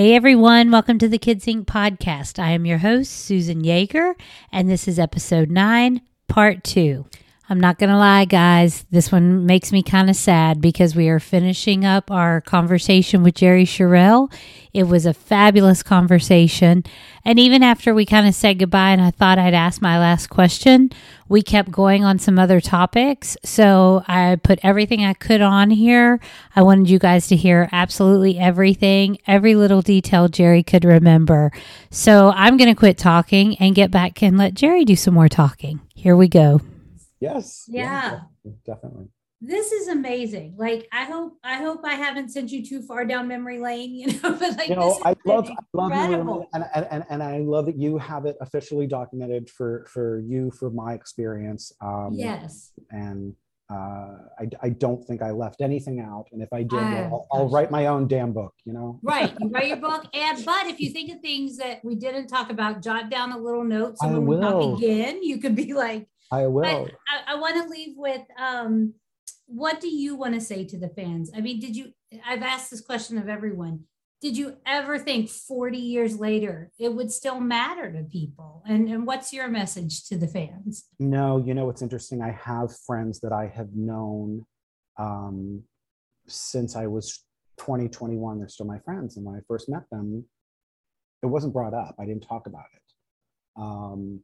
Hey 0.00 0.14
everyone, 0.14 0.70
welcome 0.70 0.96
to 1.00 1.08
the 1.08 1.18
Kids 1.18 1.44
Inc. 1.44 1.66
podcast. 1.66 2.38
I 2.38 2.52
am 2.52 2.64
your 2.64 2.78
host, 2.78 3.12
Susan 3.12 3.60
Yeager, 3.60 4.14
and 4.50 4.66
this 4.66 4.88
is 4.88 4.98
episode 4.98 5.50
9, 5.50 6.00
part 6.26 6.64
2. 6.64 7.04
I'm 7.50 7.58
not 7.58 7.80
going 7.80 7.90
to 7.90 7.96
lie, 7.96 8.26
guys, 8.26 8.86
this 8.92 9.10
one 9.10 9.44
makes 9.44 9.72
me 9.72 9.82
kind 9.82 10.08
of 10.08 10.14
sad 10.14 10.60
because 10.60 10.94
we 10.94 11.08
are 11.08 11.18
finishing 11.18 11.84
up 11.84 12.08
our 12.08 12.40
conversation 12.42 13.24
with 13.24 13.34
Jerry 13.34 13.64
Sharell. 13.64 14.32
It 14.72 14.84
was 14.84 15.04
a 15.04 15.12
fabulous 15.12 15.82
conversation. 15.82 16.84
And 17.24 17.40
even 17.40 17.64
after 17.64 17.92
we 17.92 18.06
kind 18.06 18.28
of 18.28 18.36
said 18.36 18.60
goodbye 18.60 18.90
and 18.90 19.02
I 19.02 19.10
thought 19.10 19.40
I'd 19.40 19.52
ask 19.52 19.82
my 19.82 19.98
last 19.98 20.28
question, 20.28 20.90
we 21.28 21.42
kept 21.42 21.72
going 21.72 22.04
on 22.04 22.20
some 22.20 22.38
other 22.38 22.60
topics. 22.60 23.36
So 23.44 24.04
I 24.06 24.36
put 24.40 24.60
everything 24.62 25.04
I 25.04 25.14
could 25.14 25.40
on 25.40 25.70
here. 25.70 26.20
I 26.54 26.62
wanted 26.62 26.88
you 26.88 27.00
guys 27.00 27.26
to 27.26 27.36
hear 27.36 27.68
absolutely 27.72 28.38
everything, 28.38 29.18
every 29.26 29.56
little 29.56 29.82
detail 29.82 30.28
Jerry 30.28 30.62
could 30.62 30.84
remember. 30.84 31.50
So 31.90 32.30
I'm 32.30 32.56
going 32.56 32.70
to 32.70 32.78
quit 32.78 32.96
talking 32.96 33.56
and 33.56 33.74
get 33.74 33.90
back 33.90 34.22
and 34.22 34.38
let 34.38 34.54
Jerry 34.54 34.84
do 34.84 34.94
some 34.94 35.14
more 35.14 35.28
talking. 35.28 35.80
Here 35.96 36.14
we 36.14 36.28
go. 36.28 36.60
Yes. 37.20 37.64
Yeah. 37.68 38.20
definitely. 38.66 39.06
This 39.42 39.72
is 39.72 39.88
amazing. 39.88 40.54
Like 40.58 40.86
I 40.92 41.04
hope 41.04 41.38
I 41.42 41.56
hope 41.56 41.80
I 41.82 41.94
haven't 41.94 42.28
sent 42.28 42.50
you 42.50 42.64
too 42.64 42.82
far 42.82 43.06
down 43.06 43.26
memory 43.26 43.58
lane, 43.58 43.94
you 43.94 44.06
know, 44.08 44.32
but 44.34 44.58
like 44.58 44.68
You 44.68 44.76
know, 44.76 44.90
this 44.90 45.00
I 45.04 45.10
is 45.12 45.16
love, 45.24 45.48
I 45.50 45.54
love, 45.72 45.92
incredible. 45.92 46.48
and, 46.52 46.64
and, 46.74 46.86
and, 46.90 47.04
and 47.08 47.22
I 47.22 47.38
love 47.38 47.64
that 47.66 47.78
you 47.78 47.96
have 47.96 48.26
it 48.26 48.36
officially 48.42 48.86
documented 48.86 49.48
for, 49.48 49.86
for 49.88 50.20
you, 50.20 50.50
for 50.50 50.70
my 50.70 50.92
experience. 50.92 51.72
Um, 51.80 52.10
yes. 52.12 52.72
And 52.90 53.34
uh, 53.72 54.16
I, 54.38 54.48
I 54.62 54.68
don't 54.70 55.02
think 55.06 55.22
I 55.22 55.30
left 55.30 55.60
anything 55.62 56.00
out. 56.00 56.26
And 56.32 56.42
if 56.42 56.52
I 56.52 56.62
did, 56.64 56.72
well, 56.72 57.26
I'll, 57.32 57.42
I'll 57.42 57.48
write 57.48 57.70
my 57.70 57.86
own 57.86 58.08
damn 58.08 58.32
book, 58.32 58.52
you 58.64 58.72
know? 58.72 58.98
Right. 59.02 59.32
You 59.40 59.48
write 59.48 59.68
your 59.68 59.76
book. 59.88 60.06
And 60.12 60.44
but 60.44 60.66
if 60.66 60.80
you 60.80 60.90
think 60.90 61.12
of 61.12 61.20
things 61.20 61.56
that 61.58 61.82
we 61.84 61.94
didn't 61.94 62.26
talk 62.26 62.50
about, 62.50 62.82
jot 62.82 63.10
down 63.10 63.32
a 63.32 63.38
little 63.38 63.64
note. 63.64 63.96
So 63.98 64.08
I 64.08 64.12
when 64.12 64.26
we 64.26 64.36
will. 64.36 64.72
talk 64.72 64.78
again, 64.82 65.22
you 65.22 65.38
could 65.38 65.54
be 65.54 65.72
like, 65.72 66.08
I 66.30 66.46
will. 66.46 66.88
I, 67.08 67.34
I 67.34 67.34
want 67.36 67.56
to 67.56 67.68
leave 67.68 67.96
with 67.96 68.22
um, 68.38 68.94
what 69.46 69.80
do 69.80 69.88
you 69.88 70.14
want 70.14 70.34
to 70.34 70.40
say 70.40 70.64
to 70.64 70.78
the 70.78 70.88
fans? 70.88 71.30
I 71.34 71.40
mean, 71.40 71.60
did 71.60 71.76
you? 71.76 71.92
I've 72.26 72.42
asked 72.42 72.70
this 72.70 72.80
question 72.80 73.18
of 73.18 73.28
everyone. 73.28 73.84
Did 74.20 74.36
you 74.36 74.58
ever 74.66 74.98
think 74.98 75.30
40 75.30 75.78
years 75.78 76.20
later 76.20 76.70
it 76.78 76.92
would 76.94 77.10
still 77.10 77.40
matter 77.40 77.90
to 77.90 78.02
people? 78.02 78.62
And, 78.66 78.86
and 78.88 79.06
what's 79.06 79.32
your 79.32 79.48
message 79.48 80.04
to 80.08 80.18
the 80.18 80.28
fans? 80.28 80.84
No, 80.98 81.38
you 81.38 81.54
know 81.54 81.64
what's 81.64 81.80
interesting? 81.80 82.20
I 82.20 82.32
have 82.32 82.76
friends 82.86 83.20
that 83.20 83.32
I 83.32 83.46
have 83.46 83.74
known 83.74 84.44
um, 84.98 85.62
since 86.26 86.76
I 86.76 86.86
was 86.86 87.24
20, 87.58 87.88
21. 87.88 88.38
They're 88.38 88.48
still 88.48 88.66
my 88.66 88.78
friends. 88.80 89.16
And 89.16 89.24
when 89.24 89.36
I 89.36 89.40
first 89.48 89.70
met 89.70 89.84
them, 89.90 90.26
it 91.22 91.26
wasn't 91.26 91.54
brought 91.54 91.72
up. 91.74 91.94
I 91.98 92.04
didn't 92.04 92.26
talk 92.26 92.46
about 92.46 92.66
it. 92.74 92.82
Um, 93.56 94.20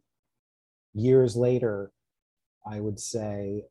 years 0.94 1.36
later, 1.36 1.90
I 2.68 2.80
would 2.80 2.98
say, 2.98 3.64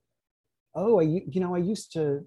"Oh, 0.73 0.99
I 0.99 1.03
you 1.03 1.39
know 1.39 1.55
I 1.55 1.59
used 1.59 1.91
to. 1.93 2.25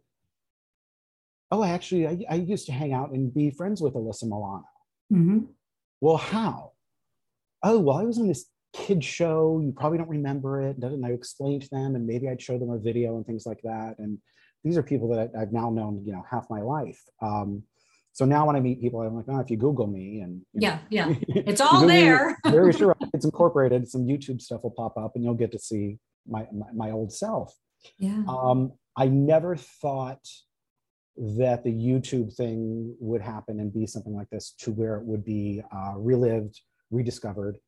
Oh, 1.50 1.62
I 1.62 1.70
actually 1.70 2.06
I, 2.06 2.18
I 2.30 2.34
used 2.34 2.66
to 2.66 2.72
hang 2.72 2.92
out 2.92 3.10
and 3.10 3.32
be 3.32 3.50
friends 3.50 3.80
with 3.80 3.94
Alyssa 3.94 4.24
Milano. 4.24 4.64
Mm-hmm. 5.12 5.38
Well, 6.00 6.18
how? 6.18 6.72
Oh, 7.62 7.78
well, 7.80 7.96
I 7.96 8.04
was 8.04 8.18
on 8.18 8.28
this 8.28 8.46
kid 8.72 9.02
show. 9.02 9.60
You 9.64 9.72
probably 9.72 9.98
don't 9.98 10.08
remember 10.08 10.62
it. 10.62 10.76
And 10.82 11.04
I 11.04 11.10
explained 11.10 11.62
to 11.62 11.70
them, 11.70 11.96
and 11.96 12.06
maybe 12.06 12.28
I'd 12.28 12.42
show 12.42 12.58
them 12.58 12.70
a 12.70 12.78
video 12.78 13.16
and 13.16 13.26
things 13.26 13.46
like 13.46 13.60
that. 13.64 13.96
And 13.98 14.18
these 14.62 14.76
are 14.76 14.82
people 14.82 15.08
that 15.08 15.30
I, 15.34 15.42
I've 15.42 15.52
now 15.52 15.70
known, 15.70 16.02
you 16.04 16.12
know, 16.12 16.24
half 16.30 16.50
my 16.50 16.60
life. 16.60 17.00
Um, 17.22 17.62
so 18.12 18.24
now 18.24 18.46
when 18.46 18.56
I 18.56 18.60
meet 18.60 18.80
people, 18.80 19.00
I'm 19.00 19.14
like, 19.14 19.26
oh, 19.28 19.38
if 19.40 19.50
you 19.50 19.56
Google 19.56 19.86
me 19.86 20.20
and 20.20 20.42
you 20.52 20.68
know, 20.68 20.78
Yeah, 20.90 21.08
yeah. 21.08 21.14
It's 21.28 21.60
all 21.60 21.82
me, 21.82 21.86
there. 21.86 22.36
very 22.44 22.72
sure 22.72 22.96
it's 23.14 23.24
incorporated. 23.24 23.88
Some 23.88 24.04
YouTube 24.06 24.40
stuff 24.40 24.62
will 24.64 24.72
pop 24.72 24.96
up, 24.96 25.12
and 25.14 25.22
you'll 25.24 25.34
get 25.34 25.52
to 25.52 25.58
see 25.58 25.98
my 26.26 26.46
my, 26.52 26.66
my 26.74 26.90
old 26.90 27.12
self. 27.12 27.54
Yeah. 27.98 28.22
Um, 28.28 28.72
I 28.96 29.06
never 29.06 29.54
thought 29.56 30.26
that 31.16 31.64
the 31.64 31.72
YouTube 31.72 32.34
thing 32.34 32.94
would 33.00 33.20
happen 33.20 33.60
and 33.60 33.72
be 33.72 33.86
something 33.86 34.14
like 34.14 34.30
this 34.30 34.52
to 34.58 34.70
where 34.70 34.96
it 34.96 35.04
would 35.04 35.24
be 35.24 35.62
uh, 35.74 35.94
relived, 35.96 36.60
rediscovered, 36.90 37.58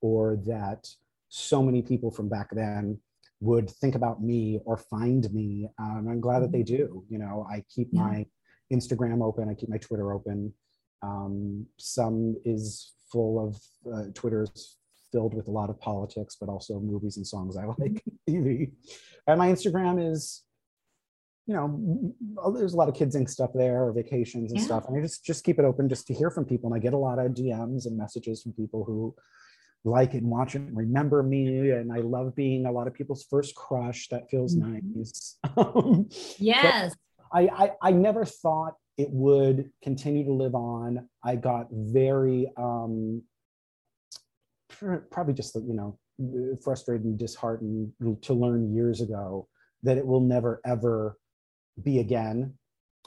or 0.00 0.36
that 0.46 0.88
so 1.28 1.62
many 1.62 1.82
people 1.82 2.10
from 2.10 2.28
back 2.28 2.48
then 2.52 2.98
would 3.40 3.70
think 3.70 3.94
about 3.94 4.22
me 4.22 4.60
or 4.64 4.76
find 4.76 5.32
me. 5.32 5.68
Um, 5.78 6.06
I'm 6.10 6.20
glad 6.20 6.40
that 6.40 6.52
they 6.52 6.62
do. 6.62 7.04
You 7.08 7.18
know, 7.18 7.46
I 7.50 7.64
keep 7.74 7.88
Yeah. 7.92 8.02
my 8.02 8.26
Instagram 8.72 9.22
open, 9.22 9.48
I 9.48 9.54
keep 9.54 9.68
my 9.68 9.78
Twitter 9.78 10.12
open. 10.12 10.52
Um, 11.02 11.66
some 11.78 12.36
is 12.44 12.92
full 13.10 13.38
of 13.46 13.60
uh, 13.92 14.04
Twitter's 14.14 14.76
filled 15.12 15.34
with 15.34 15.48
a 15.48 15.50
lot 15.50 15.70
of 15.70 15.80
politics, 15.80 16.36
but 16.38 16.48
also 16.48 16.78
movies 16.78 17.16
and 17.16 17.26
songs 17.26 17.56
I 17.56 17.64
like. 17.78 18.02
TV. 18.28 18.70
And 19.26 19.38
my 19.38 19.48
Instagram 19.48 20.12
is, 20.12 20.42
you 21.46 21.54
know, 21.54 22.14
there's 22.54 22.74
a 22.74 22.76
lot 22.76 22.88
of 22.88 22.94
Kids 22.94 23.16
Inc 23.16 23.28
stuff 23.28 23.50
there, 23.54 23.84
or 23.84 23.92
vacations 23.92 24.52
and 24.52 24.60
Yeah. 24.60 24.66
stuff. 24.66 24.84
And 24.86 24.96
I 24.96 25.00
just 25.02 25.24
just 25.24 25.42
keep 25.42 25.58
it 25.58 25.64
open 25.64 25.88
just 25.88 26.06
to 26.08 26.14
hear 26.14 26.30
from 26.30 26.44
people. 26.44 26.72
And 26.72 26.76
I 26.76 26.82
get 26.82 26.92
a 26.94 26.98
lot 26.98 27.18
of 27.18 27.32
DMs 27.32 27.86
and 27.86 27.96
messages 27.96 28.42
from 28.42 28.52
people 28.52 28.84
who 28.84 29.14
like 29.84 30.14
it 30.14 30.18
and 30.18 30.28
watch 30.30 30.54
it 30.54 30.60
and 30.60 30.76
remember 30.76 31.22
me. 31.22 31.70
And 31.70 31.90
I 31.92 31.98
love 32.00 32.36
being 32.36 32.66
a 32.66 32.72
lot 32.72 32.86
of 32.86 32.94
people's 32.94 33.24
first 33.24 33.54
crush. 33.56 34.08
That 34.10 34.30
feels 34.30 34.54
Mhm. 34.54 34.82
nice. 34.94 35.38
Um, 35.56 36.08
yes. 36.38 36.94
I, 37.32 37.42
I 37.48 37.72
I 37.82 37.90
never 37.92 38.24
thought 38.24 38.74
it 38.96 39.08
would 39.10 39.70
continue 39.82 40.24
to 40.24 40.32
live 40.32 40.54
on. 40.54 41.08
I 41.24 41.36
got 41.36 41.68
very 41.70 42.50
um 42.56 43.22
probably 45.10 45.34
just 45.34 45.54
you 45.54 45.74
know 45.74 45.98
frustrated 46.62 47.04
and 47.04 47.18
disheartened 47.18 47.92
to 48.22 48.34
learn 48.34 48.74
years 48.74 49.00
ago 49.00 49.48
that 49.82 49.96
it 49.96 50.06
will 50.06 50.20
never 50.20 50.60
ever 50.64 51.16
be 51.82 51.98
again. 52.00 52.54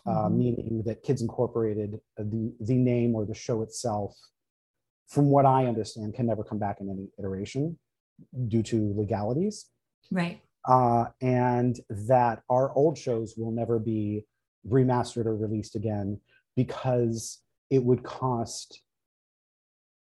Uh, 0.06 0.28
Mhm. 0.28 0.38
meaning 0.38 0.84
that 0.86 1.02
Kids 1.02 1.22
Incorporated, 1.22 1.96
uh, 2.20 2.24
the 2.24 2.54
the 2.60 2.76
name 2.78 3.16
or 3.16 3.26
the 3.26 3.34
show 3.34 3.62
itself, 3.62 4.14
from 5.08 5.30
what 5.30 5.46
I 5.46 5.66
understand, 5.66 6.14
can 6.14 6.26
never 6.26 6.44
come 6.44 6.60
back 6.60 6.82
in 6.82 6.90
any 6.90 7.08
iteration 7.18 7.80
due 8.48 8.64
to 8.64 8.94
legalities 8.96 9.70
Right. 10.12 10.42
Uh, 10.66 11.06
and 11.22 11.80
that 11.90 12.42
our 12.50 12.74
old 12.76 12.98
shows 12.98 13.36
will 13.38 13.52
never 13.52 13.80
be 13.80 14.26
remastered 14.68 15.26
or 15.26 15.36
released 15.36 15.76
again 15.76 16.20
because 16.56 17.40
it 17.70 17.84
would 17.84 18.04
cost 18.04 18.82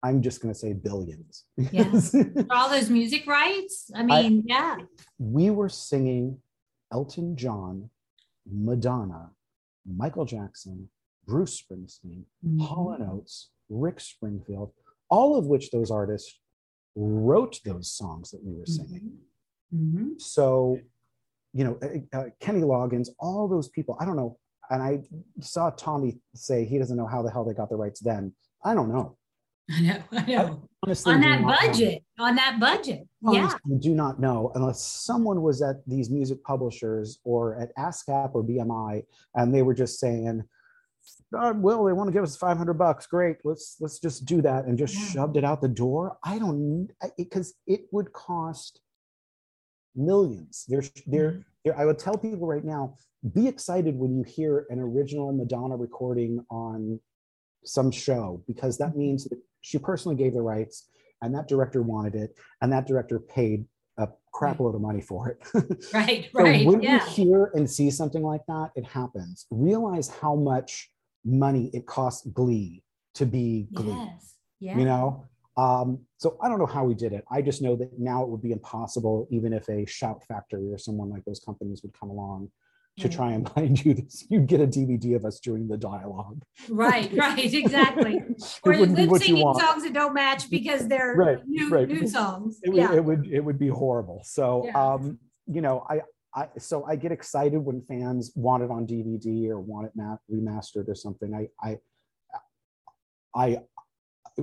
i'm 0.05 0.23
just 0.23 0.41
going 0.41 0.53
to 0.55 0.59
say 0.59 0.73
billions 0.73 1.45
Yeah. 1.56 1.91
For 2.00 2.47
all 2.50 2.69
those 2.69 2.91
music 2.91 3.27
rights. 3.27 3.91
I 3.95 4.03
mean, 4.05 4.45
yeah. 4.47 4.77
we 5.19 5.50
were 5.50 5.69
singing 5.69 6.39
elton 6.93 7.37
john 7.37 7.91
madonna 8.50 9.31
michael 9.87 10.25
jackson 10.25 10.89
bruce 11.27 11.61
springsteen 11.62 12.23
Mhm. 12.47 12.61
hall 12.61 12.93
and 12.93 13.09
oates 13.11 13.50
rick 13.69 13.99
springfield 14.00 14.73
all 15.09 15.37
of 15.39 15.47
which 15.47 15.71
those 15.71 15.91
artists 15.91 16.39
wrote 16.94 17.61
those 17.65 17.91
songs 17.91 18.31
that 18.31 18.44
we 18.44 18.53
were 18.55 18.67
singing 18.67 19.12
Mhm. 19.75 20.21
so 20.21 20.78
you 21.53 21.65
know 21.65 21.78
uh, 22.12 22.25
kenny 22.41 22.60
loggins 22.62 23.09
all 23.19 23.49
those 23.49 23.69
people 23.69 23.97
i 24.00 24.05
don't 24.05 24.16
know 24.16 24.38
and 24.71 24.83
i 24.83 25.00
saw 25.41 25.71
tommy 25.71 26.21
say 26.34 26.65
he 26.65 26.78
doesn't 26.78 26.97
know 26.97 27.06
how 27.06 27.22
the 27.22 27.31
hell 27.31 27.44
they 27.44 27.55
got 27.55 27.69
the 27.71 27.77
rights 27.77 28.00
then 28.00 28.32
i 28.65 28.75
don't 28.75 28.91
know 28.93 29.16
I 29.70 29.81
know. 29.81 30.02
I 30.12 30.26
know. 30.26 30.69
honestly 30.82 31.14
On 31.14 31.20
that 31.20 31.41
not 31.41 31.62
know. 31.62 31.69
budget. 31.69 32.02
On 32.19 32.35
that 32.35 32.58
budget. 32.58 33.06
Yeah. 33.23 33.43
Honestly, 33.43 33.79
do 33.79 33.94
not 33.94 34.19
know 34.20 34.50
unless 34.56 34.82
someone 34.85 35.41
was 35.41 35.62
at 35.62 35.76
these 35.87 36.11
music 36.11 36.43
publishers 36.43 37.20
or 37.25 37.55
at 37.61 37.75
ASCAP 37.76 38.35
or 38.35 38.43
BMI 38.43 39.05
and 39.37 39.55
they 39.55 39.62
were 39.62 39.73
just 39.73 40.00
saying, 40.00 40.43
"Uh, 41.35 41.55
"Well, 41.56 41.85
they 41.85 41.93
want 41.93 42.08
to 42.08 42.12
give 42.12 42.25
us 42.25 42.37
500 42.37 42.75
bucks. 42.75 43.06
Great, 43.06 43.37
let's 43.44 43.76
let's 43.81 44.00
just 44.00 44.25
do 44.26 44.43
that," 44.43 44.64
and 44.67 44.76
just 44.76 44.94
Yeah. 44.97 45.06
shoved 45.06 45.37
it 45.37 45.44
out 45.44 45.61
the 45.62 45.69
door. 45.69 46.19
I 46.25 46.41
don't 46.41 46.88
because 47.17 47.55
it 47.69 47.82
would 47.93 48.12
cost 48.12 48.81
millions. 49.94 50.65
There's 50.69 50.91
there, 51.06 51.33
Mhm. 51.33 51.44
there. 51.65 51.79
I 51.79 51.85
would 51.87 51.99
tell 51.99 52.17
people 52.17 52.47
right 52.47 52.65
now: 52.65 52.97
be 53.35 53.47
excited 53.49 53.97
when 53.99 54.17
you 54.17 54.23
hear 54.25 54.67
an 54.71 54.79
original 54.81 55.33
Madonna 55.33 55.77
recording 55.77 56.44
on 56.50 57.00
some 57.65 57.91
show 57.91 58.43
because 58.47 58.79
that 58.79 58.97
means 58.97 59.25
that 59.25 59.39
she 59.61 59.79
personally 59.79 60.17
gave 60.17 60.35
the 60.35 60.43
rights 60.43 60.89
and 61.23 61.33
that 61.35 61.47
director 61.47 61.81
wanted 61.83 62.15
it 62.17 62.37
and 62.61 62.73
that 62.73 62.87
director 62.89 63.21
paid 63.21 63.65
a 63.99 64.09
crap 64.33 64.59
load 64.59 64.75
of 64.75 64.81
money 64.81 65.00
for 65.00 65.29
it. 65.29 65.39
Right. 65.95 66.29
So 66.35 66.43
Right. 66.43 66.67
when 66.67 66.83
Yeah. 66.83 66.95
you 67.05 67.11
hear 67.12 67.45
and 67.55 67.71
see 67.71 67.88
something 67.91 68.23
like 68.23 68.45
that, 68.49 68.73
it 68.75 68.85
happens. 68.85 69.47
Realize 69.50 70.09
how 70.09 70.35
much 70.35 70.91
money 71.25 71.71
it 71.73 71.87
costs 71.87 72.27
Glee 72.27 72.83
to 73.15 73.25
be 73.27 73.69
Glee. 73.73 73.93
Yes. 73.93 74.35
Yeah. 74.59 74.79
You 74.79 74.85
know, 74.87 75.25
um, 75.56 76.00
so 76.16 76.38
I 76.43 76.49
don't 76.49 76.58
know 76.58 76.66
how 76.66 76.84
we 76.84 76.94
did 76.94 77.12
it. 77.12 77.25
I 77.31 77.43
just 77.43 77.60
know 77.62 77.76
that 77.76 77.99
now 77.99 78.22
it 78.22 78.28
would 78.28 78.43
be 78.43 78.52
impossible, 78.52 79.28
even 79.31 79.52
if 79.52 79.69
a 79.69 79.84
Shout 79.87 80.22
Factory 80.26 80.72
or 80.72 80.78
someone 80.78 81.10
like 81.10 81.25
those 81.25 81.40
companies 81.40 81.82
would 81.82 81.93
come 81.99 82.10
along, 82.10 82.50
to 82.99 83.02
do 83.02 83.08
it. 83.08 83.10
to 83.12 83.19
Right. 83.19 83.28
try 83.28 83.32
and 83.32 83.49
find 83.54 83.84
you 83.84 83.94
this. 83.94 84.25
You'd 84.31 84.46
get 84.46 84.60
a 84.60 84.66
DVD 84.66 85.16
of 85.16 85.25
us 85.25 85.40
doing 85.40 85.69
the 85.69 85.76
dialogue. 85.78 86.43
Right, 86.70 87.10
right, 87.16 87.52
exactly. 87.52 88.20
Or 88.64 88.76
lip 88.76 89.22
singing 89.22 89.54
songs 89.54 89.82
that 89.84 89.93
don't 89.93 90.14
match 90.14 90.49
because 90.50 90.88
they're 90.88 91.14
Right, 91.16 91.38
new, 91.46 91.69
right. 91.69 91.88
new 91.88 92.06
songs. 92.06 92.58
It 92.62 92.70
would, 92.70 92.76
yeah. 92.76 92.94
it 92.94 93.04
would 93.04 93.26
it 93.26 93.40
would 93.40 93.58
be 93.58 93.69
horrible. 93.69 94.22
So 94.25 94.64
Yeah. 94.66 94.93
um, 94.94 95.19
you 95.46 95.60
know, 95.60 95.84
I 95.90 96.00
I 96.34 96.49
so 96.58 96.84
I 96.84 96.96
get 96.96 97.12
excited 97.12 97.58
when 97.58 97.82
fans 97.82 98.32
want 98.37 98.62
it 98.62 98.70
on 98.70 98.87
DVD 98.87 99.49
or 99.50 99.58
want 99.60 99.87
it 99.87 99.93
ma- 99.94 100.16
remastered 100.31 100.88
or 100.88 100.94
something. 100.94 101.34
I 101.34 101.49
I 101.62 101.78
I 103.34 103.58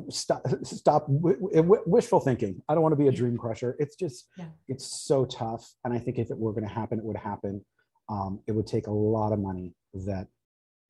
stop 0.10 0.42
stop 0.64 1.06
wishful 1.08 2.20
thinking. 2.20 2.62
I 2.68 2.74
don't 2.74 2.84
want 2.84 2.94
to 2.94 2.98
be 2.98 3.08
a 3.08 3.12
dream 3.12 3.38
crusher. 3.38 3.76
It's 3.80 3.96
just 3.96 4.28
Yeah. 4.38 4.46
it's 4.68 4.86
so 4.86 5.26
tough. 5.26 5.74
And 5.84 5.94
I 5.94 6.00
think 6.00 6.18
if 6.18 6.32
it 6.32 6.38
were 6.38 6.54
going 6.54 6.68
to 6.68 6.74
happen, 6.74 7.00
it 7.00 7.06
would 7.06 7.18
happen. 7.18 7.66
Um, 8.10 8.40
it 8.48 8.54
would 8.54 8.68
take 8.68 8.88
a 8.88 8.92
lot 8.92 9.32
of 9.34 9.40
money 9.40 9.74
that 9.94 10.28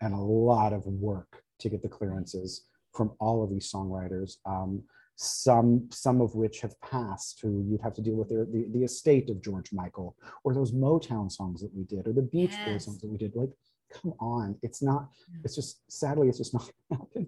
and 0.01 0.13
a 0.13 0.17
lot 0.17 0.71
of 0.73 0.85
work 0.85 1.43
to 1.59 1.69
get 1.69 1.81
the 1.81 1.89
clearances 1.89 2.65
from 2.93 3.11
all 3.19 3.43
of 3.43 3.49
these 3.49 3.71
songwriters. 3.71 4.37
Um, 4.45 4.83
some 5.21 5.89
some 5.91 6.21
of 6.21 6.33
which 6.35 6.61
have 6.61 6.79
passed 6.79 7.39
who 7.41 7.65
you'd 7.67 7.81
have 7.81 7.93
to 7.93 8.01
deal 8.01 8.15
with 8.15 8.29
their, 8.29 8.45
the, 8.45 8.67
the 8.71 8.83
estate 8.85 9.29
of 9.29 9.41
George 9.41 9.73
Michael 9.73 10.15
or 10.45 10.53
those 10.53 10.71
Motown 10.71 11.29
songs 11.29 11.61
that 11.61 11.73
we 11.75 11.83
did 11.83 12.07
or 12.07 12.13
the 12.13 12.21
Beach 12.21 12.55
Boys 12.65 12.85
songs 12.85 13.01
that 13.01 13.09
we 13.09 13.17
did. 13.17 13.35
Like, 13.35 13.49
come 13.91 14.13
on, 14.19 14.57
it's 14.61 14.81
not. 14.81 15.09
It's 15.43 15.55
just 15.55 15.81
sadly, 15.91 16.27
it's 16.29 16.37
just 16.37 16.53
not 16.57 16.69
gonna 16.89 17.01
happen. 17.01 17.27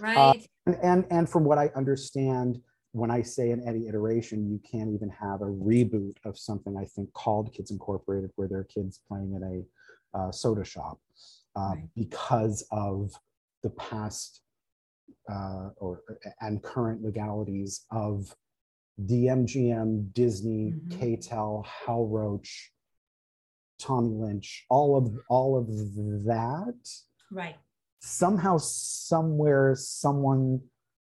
right. 0.00 0.46
And, 0.66 0.76
and 0.82 1.04
and 1.10 1.28
from 1.28 1.44
what 1.44 1.58
I 1.58 1.70
understand, 1.74 2.60
when 2.92 3.10
I 3.10 3.22
say 3.22 3.50
in 3.50 3.66
any 3.66 3.88
iteration, 3.88 4.50
you 4.50 4.60
can't 4.70 4.90
even 4.90 5.08
have 5.10 5.40
a 5.42 5.46
reboot 5.46 6.14
of 6.24 6.38
something 6.38 6.76
I 6.76 6.84
think 6.84 7.12
called 7.14 7.52
Kids 7.54 7.70
Incorporated, 7.70 8.30
where 8.36 8.48
there 8.48 8.58
are 8.60 8.64
kids 8.64 9.00
playing 9.08 9.34
at 9.34 9.42
a 9.42 10.18
uh, 10.18 10.30
soda 10.30 10.64
shop, 10.64 10.98
uh, 11.56 11.72
Right. 11.74 11.88
because 11.96 12.66
of 12.70 13.12
the 13.62 13.70
past 13.70 14.42
uh, 15.30 15.70
or 15.76 16.02
and 16.40 16.62
current 16.62 17.02
legalities 17.02 17.84
of 17.90 18.34
the 18.98 19.26
MGM, 19.28 20.12
Disney, 20.12 20.72
Mhm. 20.72 20.98
KTEL, 20.98 21.64
Hal 21.64 22.06
Roach, 22.06 22.72
Tommy 23.82 24.14
Lynch, 24.14 24.64
all 24.70 24.96
of 24.96 25.12
all 25.28 25.58
of 25.58 25.66
that 26.24 26.88
right. 27.30 27.56
somehow, 28.00 28.56
somewhere, 28.58 29.74
someone 29.76 30.60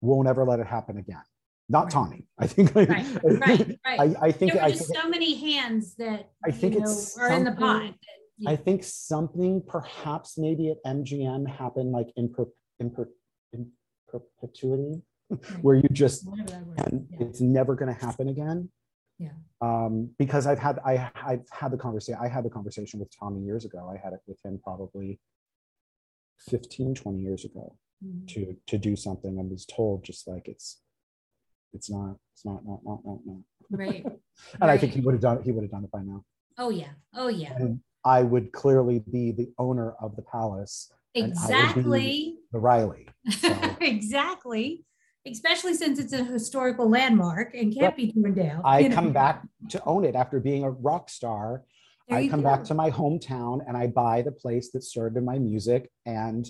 won't 0.01 0.29
ever 0.29 0.45
let 0.45 0.61
it 0.61 0.67
happen 0.67 0.99
again. 0.99 1.23
Not 1.69 1.85
Right. 1.85 1.93
Tommy. 1.93 2.27
I 2.39 2.47
think. 2.47 2.75
Right. 2.75 2.89
Right. 2.89 3.79
Right. 3.87 4.01
I, 4.01 4.27
I 4.29 4.33
think. 4.33 4.53
there 4.53 4.63
were 4.63 4.69
I 4.69 4.71
just 4.73 4.89
think. 4.89 5.01
so 5.01 5.09
many 5.09 5.35
hands 5.35 5.95
that 5.97 6.31
I 6.45 6.51
think 6.51 6.75
know, 6.75 6.83
it's 6.83 7.17
are 7.19 7.33
in 7.33 7.45
the 7.45 7.53
pot. 7.53 7.83
that, 7.83 7.95
you 8.39 8.51
I 8.51 8.57
think 8.57 8.85
something 8.85 9.63
perhaps 9.67 10.39
maybe 10.39 10.71
at 10.71 10.79
MGM 10.85 11.49
happened 11.49 11.93
like 11.93 12.09
in, 12.17 12.33
per, 12.33 12.47
in, 12.79 12.91
per, 12.91 13.09
in 13.53 13.71
perpetuity, 14.09 15.03
where 15.63 15.77
you 15.77 15.89
just 15.93 16.29
whatever 16.29 16.51
that 16.51 16.67
word 16.67 16.79
and. 16.81 17.07
Yeah. 17.11 17.27
it's 17.27 17.41
never 17.41 17.75
going 17.75 17.95
to 17.95 18.01
happen 18.07 18.29
again. 18.29 18.69
Yeah. 19.23 19.31
Um, 19.61 20.11
because 20.19 20.47
I've 20.47 20.59
had 20.59 20.79
I 20.85 21.11
I've 21.25 21.47
had 21.53 21.71
the 21.73 21.77
conversation 21.79 22.19
I 22.21 22.29
had 22.29 22.45
the 22.45 22.51
conversation 22.51 22.99
with 23.01 23.11
Tommy 23.19 23.41
years 23.43 23.65
ago. 23.65 23.89
I 23.95 23.97
had 24.03 24.13
it 24.13 24.21
with 24.27 24.39
him 24.45 24.59
probably 24.63 25.21
15, 26.51 26.95
20 26.95 27.21
years 27.21 27.45
ago 27.45 27.77
Mhm. 28.05 28.27
to 28.33 28.57
to 28.67 28.79
do 28.79 28.97
something 28.97 29.39
and 29.39 29.49
was 29.51 29.65
told 29.65 30.03
just 30.03 30.27
like 30.27 30.49
it's 30.49 30.81
it's 31.73 31.89
not 31.89 32.17
it's 32.35 32.45
not 32.45 32.65
not 32.67 32.81
not 32.85 33.01
not 33.05 33.21
not. 33.25 33.41
Right. 33.71 34.05
And 34.61 34.69
I 34.71 34.77
think 34.79 34.93
he 34.95 35.01
would 35.01 35.13
have 35.15 35.21
done 35.21 35.39
it, 35.39 35.45
he 35.45 35.53
would 35.53 35.63
have 35.63 35.71
done 35.71 35.85
it 35.85 35.91
by 35.93 36.03
now. 36.03 36.25
Oh 36.59 36.71
yeah. 36.71 36.95
Oh 37.15 37.29
yeah. 37.29 37.55
And 37.57 37.81
I 38.05 38.23
would 38.25 38.51
clearly 38.53 38.99
be 38.99 39.31
the 39.31 39.53
owner 39.59 39.93
of 40.01 40.17
the 40.17 40.23
palace, 40.23 40.91
and 41.15 41.33
I 41.39 41.73
would 41.77 41.85
be- 41.85 41.91
Exactly. 41.93 42.39
the 42.51 42.59
Riley. 42.59 43.09
So 43.31 43.77
exactly. 43.81 44.85
Especially 45.27 45.75
since 45.75 45.99
it's 45.99 46.13
a 46.13 46.25
historical 46.25 46.89
landmark 46.89 47.55
and 47.55 47.75
can't 47.75 47.97
be 47.97 48.13
torn 48.13 48.35
down. 48.35 48.61
I 48.65 48.81
you 48.81 48.89
know. 48.89 48.95
come 48.95 49.13
back 49.13 49.43
to 49.69 49.83
own 49.85 50.05
it 50.05 50.17
after 50.17 50.41
being 50.41 50.65
a 50.65 50.71
rock 50.71 51.09
star. 51.09 51.63
There 52.09 52.19
I 52.19 52.29
come 52.29 52.41
go. 52.43 52.49
back 52.49 52.65
to 52.65 52.75
my 52.75 52.91
hometown 52.91 53.61
and 53.67 53.77
I 53.77 53.87
buy 53.87 54.23
the 54.23 54.33
place 54.33 54.73
that 54.73 54.83
started 54.83 55.23
my 55.23 55.39
music 55.39 55.91
and 56.05 56.49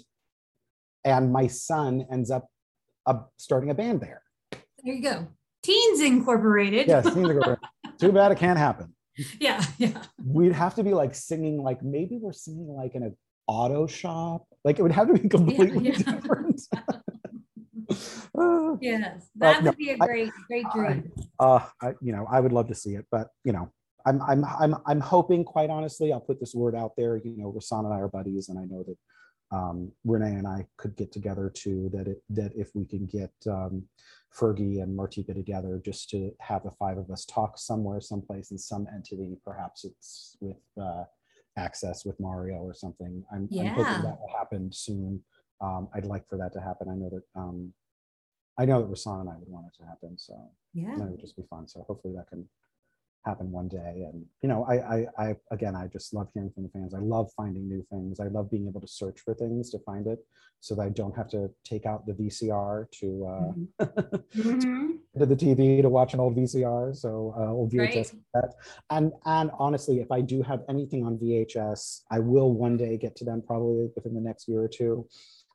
and 1.04 1.32
my 1.32 1.48
son 1.48 2.06
ends 2.10 2.30
up 2.30 2.48
uh, 3.06 3.20
starting 3.36 3.70
a 3.70 3.74
band 3.74 4.00
there. 4.00 4.22
There 4.82 4.94
you 4.94 5.02
go. 5.02 5.26
Teens 5.62 6.00
Incorporated. 6.00 6.86
Yes, 6.86 7.04
like 7.04 7.36
a- 7.36 7.58
too 7.98 8.12
bad 8.12 8.32
it 8.32 8.38
can't 8.38 8.58
happen. 8.58 8.94
yeah. 9.38 9.64
Yeah. 9.78 10.02
We'd 10.24 10.52
have 10.52 10.74
to 10.76 10.84
be 10.84 10.94
like 10.94 11.14
singing 11.14 11.62
like 11.62 11.82
maybe 11.82 12.18
we're 12.20 12.32
singing 12.32 12.68
like 12.68 12.94
in 12.94 13.02
an 13.02 13.16
auto 13.46 13.86
shop. 13.86 14.46
Like 14.64 14.78
it 14.78 14.82
would 14.82 14.92
have 14.92 15.08
to 15.08 15.14
be 15.14 15.28
completely 15.28 15.90
yeah. 15.90 15.96
different. 15.96 16.60
Uh, 18.38 18.76
Yes. 18.80 19.28
That 19.36 19.62
no, 19.62 19.70
would 19.70 19.78
be 19.78 19.90
a 19.90 19.98
great, 19.98 20.30
great 20.48 20.66
dream. 20.74 21.12
uh, 21.38 21.60
I, 21.82 21.92
you 22.00 22.12
know, 22.12 22.26
I 22.30 22.40
would 22.40 22.52
love 22.52 22.68
to 22.68 22.74
see 22.74 22.94
it, 22.94 23.06
but 23.10 23.28
you 23.44 23.52
know, 23.52 23.70
I'm, 24.06 24.20
I'm, 24.22 24.44
I'm, 24.44 24.74
I'm 24.86 25.00
hoping, 25.00 25.44
quite 25.44 25.70
honestly, 25.70 26.12
I'll 26.12 26.20
put 26.20 26.40
this 26.40 26.54
word 26.54 26.74
out 26.74 26.92
there. 26.96 27.16
You 27.18 27.36
know, 27.36 27.52
Rahsaan 27.52 27.84
and 27.84 27.94
I 27.94 27.98
are 27.98 28.08
buddies, 28.08 28.48
and 28.48 28.58
I 28.58 28.64
know 28.64 28.82
that 28.84 29.56
um, 29.56 29.92
Renee 30.04 30.36
and 30.36 30.48
I 30.48 30.66
could 30.78 30.96
get 30.96 31.12
together 31.12 31.52
too. 31.54 31.90
That 31.92 32.08
it, 32.08 32.22
that 32.30 32.52
if 32.56 32.70
we 32.74 32.84
can 32.84 33.06
get 33.06 33.32
um, 33.46 33.84
Fergie 34.34 34.82
and 34.82 34.98
Martika 34.98 35.34
together, 35.34 35.80
just 35.84 36.08
to 36.10 36.32
have 36.40 36.64
the 36.64 36.70
five 36.72 36.98
of 36.98 37.10
us 37.10 37.24
talk 37.26 37.58
somewhere, 37.58 38.00
someplace, 38.00 38.50
in 38.50 38.58
some 38.58 38.88
entity, 38.92 39.36
perhaps 39.44 39.84
it's 39.84 40.36
with 40.40 40.56
uh, 40.80 41.04
Access 41.58 42.06
with 42.06 42.18
Mario 42.18 42.56
or 42.56 42.72
something. 42.72 43.22
I'm, 43.30 43.46
I'm 43.60 43.66
hoping 43.66 44.02
that 44.02 44.18
will 44.18 44.32
happen 44.36 44.72
soon. 44.72 45.20
Um, 45.60 45.88
I'd 45.94 46.06
like 46.06 46.26
for 46.26 46.38
that 46.38 46.54
to 46.54 46.60
happen. 46.60 46.88
I 46.88 46.94
know 46.94 47.10
that. 47.10 47.40
Um, 47.40 47.74
I 48.58 48.64
know 48.64 48.80
that 48.80 48.90
Rahsaan 48.90 49.20
and 49.22 49.30
I 49.30 49.36
would 49.36 49.48
want 49.48 49.66
it 49.66 49.74
to 49.80 49.86
happen. 49.88 50.18
So 50.18 50.34
Yeah. 50.74 50.96
that 50.98 51.08
would 51.10 51.20
just 51.20 51.36
be 51.36 51.42
fun. 51.48 51.66
So 51.68 51.84
hopefully 51.88 52.14
that 52.16 52.28
can 52.28 52.48
happen 53.24 53.50
one 53.52 53.68
day. 53.68 54.04
And 54.10 54.24
you 54.42 54.48
know, 54.48 54.64
I, 54.64 54.74
I, 54.96 55.06
I 55.18 55.36
again, 55.50 55.74
I 55.76 55.86
just 55.86 56.12
love 56.12 56.28
hearing 56.34 56.50
from 56.50 56.64
the 56.64 56.68
fans. 56.70 56.92
I 56.94 56.98
love 56.98 57.30
finding 57.36 57.68
new 57.68 57.82
things. 57.90 58.20
I 58.20 58.26
love 58.26 58.50
being 58.50 58.66
able 58.68 58.80
to 58.80 58.88
search 58.88 59.20
for 59.20 59.34
things 59.34 59.70
to 59.70 59.78
find 59.80 60.06
it, 60.06 60.18
so 60.60 60.74
that 60.74 60.82
I 60.82 60.88
don't 60.88 61.16
have 61.16 61.28
to 61.30 61.50
take 61.64 61.86
out 61.86 62.04
the 62.06 62.14
VCR 62.14 62.86
to 63.00 63.26
uh, 63.26 63.84
Mhm. 64.36 64.98
to 65.18 65.26
the 65.26 65.36
TV 65.36 65.82
to 65.82 65.88
watch 65.88 66.14
an 66.14 66.20
old 66.20 66.34
VCR. 66.36 66.94
So 66.96 67.34
uh, 67.38 67.52
old 67.52 67.70
VHS. 67.72 68.14
Right. 68.34 68.44
And 68.90 69.12
and 69.24 69.50
honestly, 69.58 70.00
if 70.00 70.10
I 70.10 70.20
do 70.20 70.42
have 70.42 70.62
anything 70.68 71.04
on 71.06 71.16
VHS, 71.18 72.02
I 72.10 72.18
will 72.18 72.52
one 72.52 72.76
day 72.76 72.96
get 72.96 73.14
to 73.16 73.24
them 73.24 73.42
probably 73.46 73.88
within 73.94 74.14
the 74.14 74.20
next 74.20 74.48
year 74.48 74.62
or 74.62 74.68
two, 74.68 75.06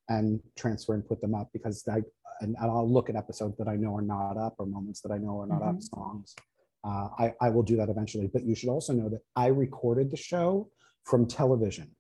and 0.10 0.39
transfer 0.55 0.93
and 0.93 1.05
put 1.05 1.19
them 1.22 1.36
up 1.36 1.50
because 1.51 1.86
I 1.88 2.01
and 2.41 2.56
I'll 2.62 2.89
look 2.89 3.10
at 3.10 3.15
episodes 3.15 3.58
that 3.58 3.67
I 3.67 3.75
know 3.75 3.96
are 3.96 4.01
not 4.01 4.38
up 4.38 4.56
or 4.60 4.65
moments 4.65 5.01
that 5.01 5.12
I 5.12 5.17
know 5.17 5.39
are 5.41 5.48
not 5.48 5.62
up 5.63 5.75
Mhm. 5.75 5.84
songs. 5.84 6.36
Uh, 6.84 7.10
I 7.17 7.34
I 7.41 7.50
will 7.50 7.63
do 7.63 7.75
that 7.77 7.89
eventually. 7.89 8.27
But 8.27 8.44
you 8.46 8.56
should 8.56 8.70
also 8.70 8.94
know 8.94 9.10
that 9.10 9.22
I 9.36 9.48
recorded 9.48 10.12
the 10.12 10.17
show 10.17 10.70
from 11.03 11.25
television. 11.27 11.96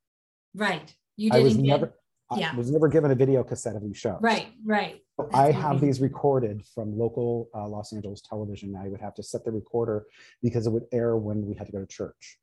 Right. 0.53 0.93
You 1.17 1.29
didn't 1.31 1.41
I 1.41 1.43
was 1.43 1.55
get, 1.57 1.65
never. 1.65 1.93
yeah. 2.35 2.51
I 2.53 2.57
was 2.57 2.71
never 2.71 2.87
given 2.87 3.09
a 3.11 3.15
video 3.15 3.43
cassette 3.43 3.75
of 3.75 3.81
these 3.83 3.97
shows. 3.97 4.19
right, 4.21 4.47
right. 4.65 5.01
So 5.19 5.29
I 5.33 5.51
have 5.51 5.81
these 5.81 5.99
recorded 5.99 6.63
from 6.73 6.95
local 6.97 7.49
uh, 7.55 7.67
Los 7.67 7.91
Angeles 7.93 8.21
television. 8.21 8.75
I 8.75 8.87
would 8.87 9.01
have 9.01 9.15
to 9.15 9.23
set 9.23 9.43
the 9.45 9.51
recorder 9.51 10.05
because 10.43 10.67
it 10.67 10.71
would 10.71 10.85
air 10.91 11.17
when 11.17 11.45
we 11.47 11.55
had 11.55 11.65
to 11.67 11.71
go 11.73 11.79
to 11.79 11.87
church. 11.87 12.37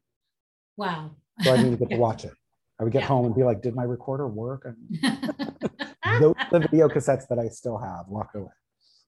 Wow. 0.77 1.13
So 1.43 1.53
I 1.53 1.57
didn't 1.57 1.77
get 1.77 1.91
to 1.91 1.97
watch 2.09 2.25
it. 2.25 2.33
I 2.81 2.83
would 2.85 2.93
get 2.93 3.03
Yeah. 3.03 3.09
home 3.09 3.27
and 3.27 3.35
be 3.35 3.45
like, 3.45 3.63
"Did 3.63 3.77
my 3.77 3.85
recorder 3.85 4.27
work?" 4.27 4.67
Those 6.21 6.35
are 6.38 6.61
the 6.61 6.61
video 6.61 6.88
cassettes 6.88 7.26
that 7.28 7.38
I 7.38 7.49
still 7.49 7.78
have 7.78 8.06
locked 8.09 8.37
away. 8.37 8.52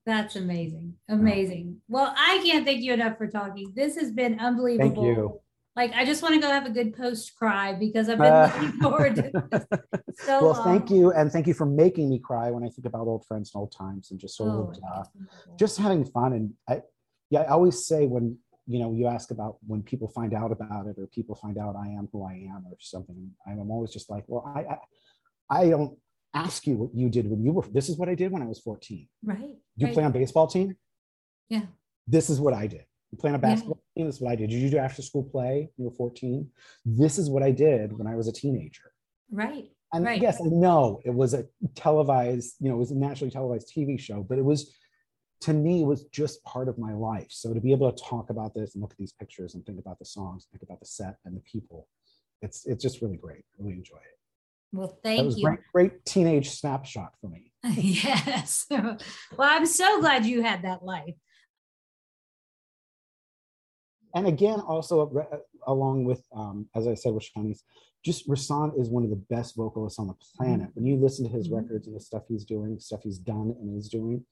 That's 0.05 0.37
amazing. 0.37 0.95
Amazing. 1.09 1.79
Well, 1.89 2.15
I 2.17 2.41
can't 2.45 2.65
thank 2.65 2.83
you 2.83 2.93
enough 2.93 3.19
for 3.19 3.27
talking. 3.27 3.73
This 3.75 3.97
has 3.97 4.13
been 4.13 4.39
unbelievable. 4.39 4.95
Thank 4.95 5.05
you. 5.05 5.41
Like, 5.75 5.93
I 5.95 6.05
just 6.07 6.23
want 6.23 6.35
to 6.37 6.41
go 6.41 6.49
have 6.49 6.65
a 6.65 6.71
good 6.71 6.97
post 6.97 7.35
cry 7.37 7.75
because 7.75 8.09
I've 8.09 8.19
been 8.19 8.33
looking 8.45 8.73
forward 8.81 9.17
to 9.17 9.23
this 9.51 9.67
so 10.21 10.41
well, 10.43 10.53
long. 10.53 10.65
thank 10.65 10.91
you, 10.91 11.11
and 11.13 11.31
thank 11.31 11.47
you 11.47 11.53
for 11.55 11.67
making 11.67 12.09
me 12.09 12.19
cry 12.19 12.51
when 12.51 12.65
I 12.65 12.69
think 12.69 12.87
about 12.87 13.07
old 13.09 13.27
friends 13.27 13.51
and 13.53 13.61
old 13.61 13.73
times, 13.73 14.11
and 14.11 14.19
just 14.19 14.37
sort 14.37 14.49
Oh, 14.51 14.73
of 14.73 14.79
uh, 15.01 15.05
just 15.59 15.77
having 15.77 16.05
fun. 16.07 16.33
And 16.33 16.55
I, 16.69 16.83
yeah, 17.29 17.41
I 17.41 17.49
always 17.49 17.85
say 17.87 18.07
when 18.07 18.39
you 18.67 18.79
know 18.79 18.93
you 18.95 19.07
ask 19.07 19.31
about 19.33 19.59
when 19.67 19.83
people 19.83 20.09
find 20.09 20.33
out 20.33 20.51
about 20.51 20.87
it 20.87 20.97
or 20.99 21.09
people 21.09 21.35
find 21.35 21.59
out 21.59 21.77
I 21.77 21.89
am 21.89 22.09
who 22.11 22.25
I 22.25 22.49
am 22.55 22.65
or 22.67 22.77
something. 22.81 23.33
I'm 23.47 23.71
always 23.71 23.91
just 23.91 24.09
like, 24.09 24.25
well, 24.29 24.51
I, 24.57 24.61
I, 24.61 25.61
I 25.61 25.69
don't 25.71 25.99
ask 26.37 26.67
you 26.67 26.77
what 26.77 26.95
you 26.95 27.09
did 27.09 27.29
when 27.31 27.43
you 27.43 27.53
were. 27.53 27.63
This 27.73 27.89
is 27.89 27.97
what 27.97 28.09
I 28.09 28.15
did 28.15 28.31
when 28.33 28.43
I 28.43 28.47
was 28.47 28.61
14. 28.61 29.09
right. 29.25 29.57
You 29.77 29.87
right. 29.87 29.95
play 29.95 30.05
on 30.05 30.13
baseball 30.13 30.47
team. 30.47 30.77
Yeah. 31.49 31.67
This 32.07 32.31
is 32.31 32.41
what 32.41 32.55
I 32.55 32.67
did. 32.67 32.85
You 33.11 33.19
play 33.19 33.31
on 33.31 33.37
a 33.37 33.39
Yeah. 33.39 33.43
basketball 33.55 33.81
team. 33.97 34.07
This 34.07 34.17
is 34.17 34.21
what 34.21 34.33
I 34.33 34.37
did. 34.37 34.51
Did 34.51 34.61
you 34.61 34.71
do 34.71 34.79
after 34.79 35.03
school 35.03 35.25
play? 35.25 35.71
when 35.77 35.85
You 35.85 35.91
were 35.91 35.97
14. 35.97 36.51
This 36.85 37.19
is 37.19 37.31
what 37.31 37.43
I 37.43 37.51
did 37.53 37.97
when 37.99 38.07
I 38.07 38.15
was 38.17 38.29
a 38.29 38.33
teenager. 38.33 38.93
Right. 39.31 39.71
And 39.93 40.05
Right. 40.05 40.21
yes, 40.21 40.41
I 40.41 40.47
know 40.47 41.01
it 41.05 41.15
was 41.15 41.33
a 41.35 41.47
televised, 41.75 42.57
you 42.61 42.69
know, 42.69 42.75
it 42.77 42.79
was 42.79 42.91
a 42.91 42.97
nationally 42.97 43.31
televised 43.31 43.69
TV 43.75 43.97
show, 43.99 44.23
but 44.23 44.39
it 44.39 44.45
was, 44.45 44.75
to 45.43 45.53
me, 45.53 45.83
it 45.83 45.87
was 45.87 46.05
just 46.07 46.43
part 46.45 46.69
of 46.69 46.79
my 46.79 46.93
life. 46.93 47.31
So 47.31 47.55
to 47.55 47.61
be 47.61 47.73
able 47.73 47.91
to 47.93 48.05
talk 48.05 48.31
about 48.31 48.55
this 48.55 48.75
and 48.75 48.83
look 48.83 48.93
at 48.93 48.99
these 48.99 49.13
pictures 49.13 49.55
and 49.55 49.65
think 49.65 49.79
about 49.79 49.99
the 49.99 50.05
songs, 50.05 50.47
think 50.51 50.63
about 50.63 50.81
the 50.81 50.87
set 50.87 51.17
and 51.25 51.37
the 51.37 51.41
people, 51.41 51.89
it's 52.43 52.67
it's 52.67 52.83
just 52.83 53.01
really 53.03 53.17
great. 53.17 53.45
Really 53.59 53.73
enjoy 53.75 53.97
it. 53.97 54.16
Well, 54.73 54.89
That 54.89 55.03
thank 55.03 55.25
was 55.27 55.37
you. 55.39 55.45
great, 55.45 55.61
great 55.73 56.05
teenage 56.05 56.51
snapshot 56.51 57.13
for 57.21 57.29
me. 57.29 57.53
yes. 57.77 58.67
well, 58.71 58.97
I'm 59.41 59.67
so 59.67 60.01
glad 60.01 60.27
you 60.27 60.43
had 60.43 60.63
that 60.63 60.85
life. 60.85 61.15
And 64.15 64.27
again, 64.27 64.61
also 64.61 65.09
uh, 65.09 65.37
along 65.67 66.05
with, 66.05 66.25
um, 66.35 66.69
as 66.75 66.87
I 66.87 66.95
said 66.95 67.13
with 67.13 67.29
Shanice, 67.37 67.61
just 68.05 68.29
Rahsaan 68.29 68.79
is 68.81 68.89
one 68.89 69.05
of 69.05 69.11
the 69.11 69.17
best 69.17 69.57
vocalists 69.57 69.99
on 69.99 70.07
the 70.07 70.15
planet. 70.37 70.71
When 70.75 70.87
you 70.87 70.97
listen 70.97 71.27
to 71.27 71.31
his 71.31 71.49
Mhm. 71.49 71.57
records 71.57 71.87
and 71.87 71.97
the 71.97 72.01
stuff 72.01 72.23
he's 72.29 72.45
doing, 72.45 72.79
stuff 72.79 73.03
he's 73.03 73.19
done 73.19 73.55
and 73.61 73.77
is 73.77 73.89
doing, 73.89 74.25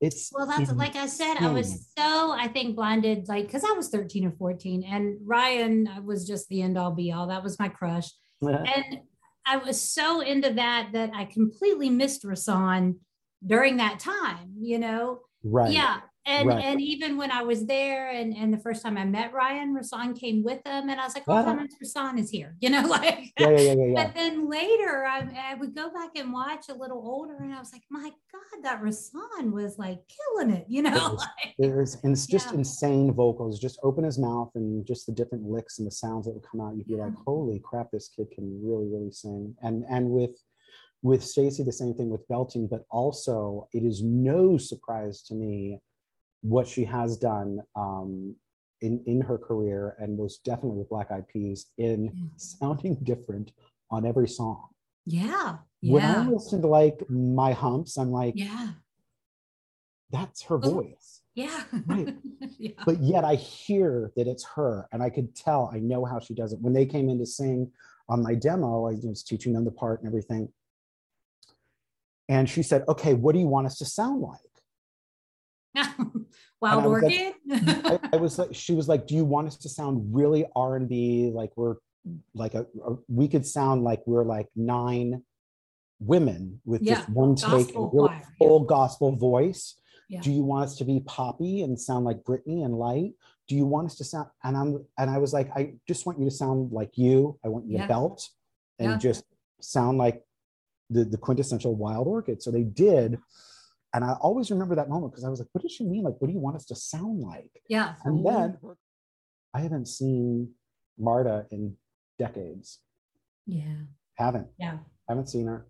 it's 0.00 0.30
Well, 0.34 0.46
that's 0.46 0.72
like 0.72 0.96
I 0.96 1.06
said, 1.06 1.36
I 1.36 1.52
was 1.52 1.88
so 1.96 2.32
I 2.32 2.48
think 2.48 2.74
blinded, 2.74 3.28
like 3.28 3.46
because 3.46 3.64
I 3.64 3.72
was 3.72 3.88
13 3.88 4.26
or 4.26 4.32
14, 4.32 4.82
and 4.82 5.18
Ryan 5.24 5.86
uh, 5.86 6.02
was 6.02 6.26
just 6.26 6.48
the 6.48 6.60
end 6.62 6.76
all 6.76 6.90
be 6.90 7.12
all. 7.12 7.28
That 7.28 7.44
was 7.44 7.58
my 7.60 7.68
crush. 7.68 8.10
and 8.66 9.00
I 9.46 9.56
was 9.56 9.80
so 9.80 10.20
into 10.20 10.52
that 10.54 10.90
that 10.92 11.10
I 11.14 11.24
completely 11.24 11.90
missed 11.90 12.24
Rahsaan 12.24 12.96
during 13.44 13.78
that 13.78 13.98
time, 13.98 14.54
you 14.60 14.78
know? 14.78 15.20
right. 15.44 15.72
Yeah. 15.72 16.00
And 16.24 16.48
right. 16.48 16.64
and 16.64 16.80
even 16.80 17.16
when 17.16 17.32
I 17.32 17.42
was 17.42 17.66
there 17.66 18.10
and 18.10 18.36
and 18.36 18.54
the 18.54 18.58
first 18.58 18.82
time 18.82 18.96
I 18.96 19.04
met 19.04 19.32
Ryan, 19.32 19.76
Rahsaan 19.76 20.18
came 20.18 20.44
with 20.44 20.62
them 20.62 20.88
and 20.88 21.00
I 21.00 21.04
was 21.04 21.14
like, 21.14 21.24
oh, 21.26 21.54
means 21.54 21.74
Rahsaan 21.82 22.18
is 22.18 22.30
here, 22.30 22.54
you 22.60 22.70
know, 22.70 22.82
like 22.82 23.32
Yeah, 23.40 23.50
yeah, 23.50 23.74
yeah, 23.74 24.04
but 24.04 24.14
then 24.14 24.48
later 24.48 25.04
I, 25.04 25.50
I 25.50 25.54
would 25.54 25.74
go 25.74 25.90
back 25.90 26.10
and 26.14 26.32
watch 26.32 26.68
a 26.68 26.74
little 26.74 26.98
older 26.98 27.36
and 27.40 27.52
I 27.52 27.58
was 27.58 27.72
like, 27.72 27.82
my 27.90 28.08
God, 28.08 28.62
that 28.62 28.80
Rahsaan 28.80 29.50
was 29.50 29.78
like 29.78 29.98
killing 30.08 30.54
it, 30.54 30.66
you 30.68 30.82
know? 30.82 30.90
was- 30.92 31.26
like, 31.44 31.54
There's 31.58 31.96
and 32.04 32.12
it's 32.12 32.26
just 32.26 32.52
insane 32.52 33.12
vocals. 33.12 33.58
Just 33.58 33.80
open 33.82 34.04
his 34.04 34.18
mouth 34.18 34.50
and 34.54 34.86
just 34.86 35.06
the 35.06 35.12
different 35.12 35.44
licks 35.44 35.78
and 35.78 35.86
the 35.86 35.90
sounds 35.90 36.26
that 36.26 36.34
would 36.34 36.46
come 36.48 36.60
out. 36.60 36.76
You'd 36.76 36.86
be 36.86 36.94
like, 36.94 37.14
"Holy 37.26 37.58
crap, 37.58 37.90
this 37.90 38.08
kid 38.08 38.30
can 38.30 38.60
really, 38.64 38.86
really 38.86 39.10
sing." 39.10 39.54
And 39.62 39.84
and 39.90 40.10
with 40.10 40.38
with 41.02 41.24
Stacy, 41.24 41.62
the 41.62 41.72
same 41.72 41.94
thing 41.94 42.10
with 42.10 42.26
belting. 42.28 42.68
But 42.68 42.84
also, 42.90 43.68
it 43.72 43.82
is 43.82 44.02
no 44.02 44.56
surprise 44.56 45.22
to 45.22 45.34
me 45.34 45.80
what 46.42 46.66
she 46.66 46.84
has 46.84 47.16
done 47.16 47.60
um, 47.76 48.34
in 48.80 49.02
in 49.06 49.20
her 49.20 49.38
career, 49.38 49.96
and 49.98 50.18
most 50.18 50.44
definitely 50.44 50.78
with 50.78 50.88
Black 50.88 51.10
Eyed 51.10 51.26
Peas 51.28 51.66
in 51.78 52.04
Yeah. 52.04 52.24
sounding 52.36 52.96
different 53.02 53.52
on 53.90 54.04
every 54.06 54.28
song. 54.28 54.68
yeah. 55.06 55.58
When 55.80 56.04
I 56.04 56.22
Yeah. 56.22 56.28
listen 56.30 56.60
to 56.62 56.68
like 56.68 57.08
My 57.10 57.52
Humps, 57.52 57.96
I'm 57.96 58.10
like, 58.12 58.34
Yeah. 58.36 58.74
"That's 60.10 60.42
her 60.42 60.56
Oh. 60.62 60.70
voice." 60.74 61.22
Yeah. 61.34 61.64
Right. 61.86 62.16
yeah. 62.58 62.72
but 62.84 63.00
yet 63.00 63.24
I 63.24 63.34
hear 63.36 64.12
that 64.16 64.26
it's 64.28 64.44
her, 64.56 64.86
and 64.92 65.02
I 65.02 65.10
could 65.10 65.34
tell. 65.34 65.70
I 65.72 65.78
know 65.80 66.04
how 66.04 66.20
she 66.20 66.34
does 66.34 66.52
it. 66.52 66.60
When 66.60 66.72
they 66.72 66.86
came 66.86 67.08
in 67.08 67.18
to 67.18 67.26
sing 67.26 67.72
on 68.08 68.22
my 68.22 68.34
demo, 68.34 68.86
I 68.86 68.94
was 69.02 69.22
teaching 69.22 69.52
them 69.54 69.64
the 69.64 69.70
part 69.72 70.00
and 70.00 70.06
everything, 70.08 70.52
and 72.28 72.48
she 72.48 72.62
said, 72.62 72.84
"Okay, 72.88 73.14
what 73.14 73.32
do 73.32 73.38
you 73.40 73.46
want 73.48 73.66
us 73.66 73.78
to 73.78 73.84
sound 73.84 74.20
like?" 74.20 74.40
Wild 76.60 76.84
I 76.84 76.86
was 76.86 77.02
like- 77.02 77.12
Orchid. 77.12 77.34
I, 77.86 77.98
I 78.12 78.16
was 78.16 78.38
like, 78.38 78.54
she 78.54 78.74
was 78.74 78.88
like, 78.88 79.06
"Do 79.06 79.14
you 79.14 79.24
want 79.24 79.46
us 79.48 79.56
to 79.58 79.68
sound 79.68 80.14
really 80.14 80.46
R 80.54 80.76
and 80.76 80.88
B, 80.88 81.30
like 81.34 81.50
we're 81.56 81.76
like 82.34 82.54
a, 82.54 82.66
a 82.84 82.96
we 83.08 83.28
could 83.28 83.46
sound 83.46 83.84
like 83.84 84.02
we're 84.06 84.24
like 84.24 84.48
nine 84.56 85.22
women 86.00 86.60
with 86.64 86.82
Yeah, 86.82 86.96
just 86.96 87.08
one 87.08 87.34
take 87.36 87.50
really 87.50 87.88
choir, 87.90 88.08
yeah. 88.12 88.24
full 88.38 88.60
gospel 88.60 89.16
voice." 89.16 89.76
Yeah. 90.08 90.20
Do 90.20 90.30
you 90.30 90.42
want 90.42 90.64
us 90.66 90.76
to 90.76 90.84
be 90.84 91.00
poppy 91.00 91.62
and 91.62 91.80
sound 91.80 92.04
like 92.04 92.22
Britney 92.22 92.64
and 92.66 92.74
light? 92.74 93.14
Do 93.48 93.54
you 93.56 93.64
want 93.64 93.86
us 93.86 93.96
to 93.96 94.04
sound? 94.04 94.28
And 94.44 94.56
I'm 94.56 94.84
and 94.98 95.08
I 95.08 95.16
was 95.18 95.32
like, 95.32 95.50
I 95.56 95.74
just 95.88 96.04
want 96.04 96.18
you 96.18 96.26
to 96.26 96.30
sound 96.30 96.70
like 96.70 96.98
you. 96.98 97.38
I 97.44 97.48
want 97.48 97.66
you 97.66 97.78
to 97.78 97.86
belt 97.86 98.28
and 98.78 99.00
just 99.00 99.24
sound 99.60 99.96
like 99.98 100.22
the 100.90 101.04
the 101.04 101.16
quintessential 101.16 101.74
Wild 101.74 102.06
Orchid. 102.06 102.42
So 102.42 102.50
they 102.50 102.62
did, 102.62 103.18
and 103.94 104.04
I 104.04 104.12
always 104.20 104.50
remember 104.50 104.74
that 104.76 104.88
moment 104.88 105.12
because 105.12 105.24
I 105.24 105.28
was 105.28 105.38
like, 105.40 105.48
what 105.52 105.62
does 105.62 105.72
she 105.72 105.84
mean? 105.84 106.02
Like, 106.04 106.14
what 106.18 106.28
do 106.28 106.32
you 106.32 106.40
want 106.40 106.56
us 106.56 106.64
to 106.66 106.74
sound 106.76 107.20
like? 107.20 107.50
yeah. 107.68 107.94
And 108.04 108.24
then 108.26 108.58
I 109.54 109.60
haven't 109.60 109.86
seen 109.86 110.50
Marta 110.98 111.46
in 111.50 111.76
decades. 112.18 112.80
yeah. 113.46 113.82
Haven't 114.16 114.48
Yeah. 114.58 114.78
haven't 115.08 115.28
seen 115.28 115.46
her. 115.46 115.66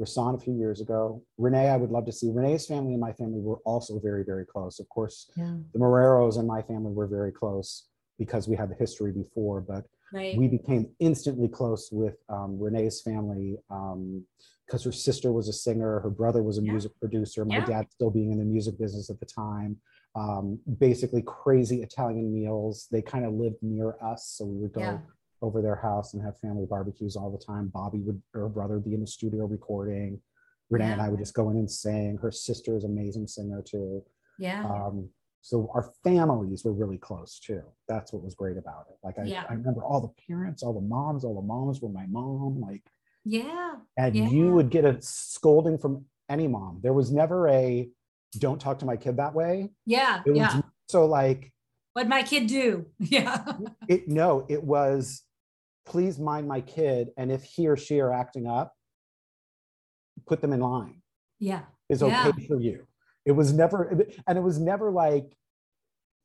Rahsaan 0.00 0.34
a 0.34 0.38
few 0.38 0.54
years 0.54 0.80
ago. 0.80 1.22
Renee, 1.38 1.68
I 1.68 1.76
would 1.76 1.90
love 1.90 2.04
to 2.06 2.12
see. 2.12 2.30
Renee's 2.30 2.66
family 2.66 2.92
and 2.92 3.00
my 3.00 3.12
family 3.14 3.40
were 3.40 3.58
also 3.64 3.98
very, 3.98 4.24
very 4.24 4.44
close. 4.44 4.78
Of 4.78 4.88
course, 4.88 5.30
Yeah. 5.36 5.56
the 5.72 5.78
Marreros 5.78 6.38
and 6.38 6.46
my 6.46 6.62
family 6.62 6.92
were 6.92 7.06
very 7.06 7.32
close 7.32 7.88
because 8.18 8.46
we 8.48 8.56
had 8.56 8.68
the 8.70 8.74
history 8.74 9.12
before, 9.12 9.60
but 9.60 9.84
Right. 10.12 10.36
we 10.38 10.48
became 10.48 10.94
instantly 11.00 11.48
close 11.48 11.90
with 11.90 12.16
um, 12.28 12.58
Renee's 12.58 13.00
family 13.02 13.58
because 14.66 14.82
her 14.84 14.92
sister 14.92 15.32
was 15.32 15.48
a 15.48 15.52
singer, 15.52 16.00
her 16.00 16.10
brother 16.10 16.42
was 16.42 16.58
a 16.58 16.62
Yeah. 16.62 16.72
music 16.72 16.92
producer, 16.98 17.44
my 17.44 17.58
Yeah. 17.58 17.64
dad 17.66 17.92
still 17.92 18.10
being 18.10 18.32
in 18.32 18.38
the 18.38 18.44
music 18.44 18.76
business 18.78 19.08
at 19.10 19.20
the 19.20 19.26
time. 19.26 19.80
Um, 20.16 20.58
basically, 20.78 21.22
crazy 21.22 21.82
Italian 21.82 22.32
meals. 22.32 22.88
They 22.90 23.02
kind 23.02 23.24
of 23.24 23.34
lived 23.34 23.62
near 23.62 23.96
us, 24.02 24.26
so 24.26 24.44
we 24.46 24.56
would 24.58 24.72
go 24.72 24.80
Yeah. 24.80 25.00
over 25.42 25.62
their 25.62 25.76
house 25.76 26.14
and 26.14 26.22
have 26.22 26.38
family 26.38 26.66
barbecues 26.66 27.14
all 27.16 27.30
the 27.30 27.38
time. 27.38 27.68
Bobby 27.68 28.00
would, 28.00 28.20
her 28.32 28.48
brother, 28.48 28.74
would 28.74 28.84
be 28.84 28.94
in 28.94 29.00
the 29.00 29.06
studio 29.06 29.46
recording. 29.46 30.20
Renee 30.68 30.90
and 30.92 31.00
I 31.00 31.10
would 31.10 31.20
just 31.20 31.34
go 31.34 31.50
in 31.50 31.56
and 31.58 31.70
sing. 31.70 32.16
Her 32.16 32.32
sister 32.32 32.76
is 32.76 32.82
an 32.82 32.90
amazing 32.90 33.28
singer 33.28 33.62
too. 33.62 34.04
yeah. 34.38 34.64
Um, 34.68 35.08
so 35.42 35.70
our 35.74 35.92
families 36.02 36.64
were 36.64 36.72
really 36.72 36.98
close 36.98 37.38
too. 37.38 37.62
That's 37.86 38.12
what 38.12 38.22
was 38.24 38.34
great 38.34 38.56
about 38.56 38.86
it. 38.90 38.98
Like 39.04 39.16
I. 39.18 39.22
I 39.48 39.52
remember 39.54 39.84
all 39.84 40.00
the 40.00 40.12
parents, 40.26 40.62
all 40.64 40.72
the 40.74 40.80
moms, 40.80 41.24
all 41.24 41.34
the 41.36 41.46
moms 41.46 41.80
were 41.80 41.88
my 41.88 42.06
mom. 42.06 42.60
Like, 42.60 42.82
yeah. 43.26 43.74
and 43.98 44.14
Yeah. 44.14 44.28
you 44.28 44.52
would 44.52 44.70
get 44.70 44.84
a 44.84 45.02
scolding 45.02 45.76
from 45.76 46.04
any 46.30 46.46
mom. 46.48 46.80
There 46.82 46.92
was 46.94 47.10
never 47.12 47.48
a 47.48 47.90
"don't 48.38 48.60
talk 48.60 48.78
to 48.78 48.86
my 48.86 48.96
kid 48.96 49.16
that 49.18 49.34
way." 49.34 49.70
Yeah. 49.84 50.22
It 50.24 50.36
Yeah. 50.36 50.60
so 50.88 51.04
like 51.06 51.52
What'd 51.92 52.08
my 52.10 52.22
kid 52.22 52.46
do? 52.46 52.86
Yeah. 52.98 53.44
it. 53.88 54.06
No, 54.08 54.46
it 54.48 54.62
was 54.62 55.22
please 55.86 56.18
mind 56.18 56.46
my 56.48 56.60
kid, 56.60 57.10
and 57.16 57.30
if 57.30 57.44
he 57.44 57.68
or 57.68 57.76
she 57.76 58.00
are 58.00 58.12
acting 58.12 58.46
up, 58.46 58.74
put 60.26 60.40
them 60.40 60.52
in 60.52 60.60
line. 60.60 61.02
Yeah. 61.38 61.62
is 61.88 62.02
Yeah. 62.02 62.28
okay 62.28 62.46
for 62.46 62.60
you. 62.60 62.86
It 63.24 63.32
was 63.32 63.52
never, 63.52 64.06
and 64.26 64.38
it 64.38 64.40
was 64.40 64.58
never 64.58 64.90
like, 64.90 65.36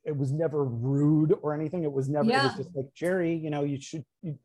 it 0.04 0.16
was 0.18 0.32
never 0.32 0.64
rude 0.66 1.34
or 1.44 1.54
anything. 1.54 1.84
It 1.84 1.92
was 1.92 2.10
never, 2.10 2.26
it 2.28 2.32
Yeah. 2.34 2.44
was 2.48 2.56
just 2.56 2.76
like, 2.76 2.92
Jerry, 2.96 3.36
you 3.36 3.50
know, 3.52 3.64
you 3.64 3.80
should 3.80 4.04
you 4.24 4.38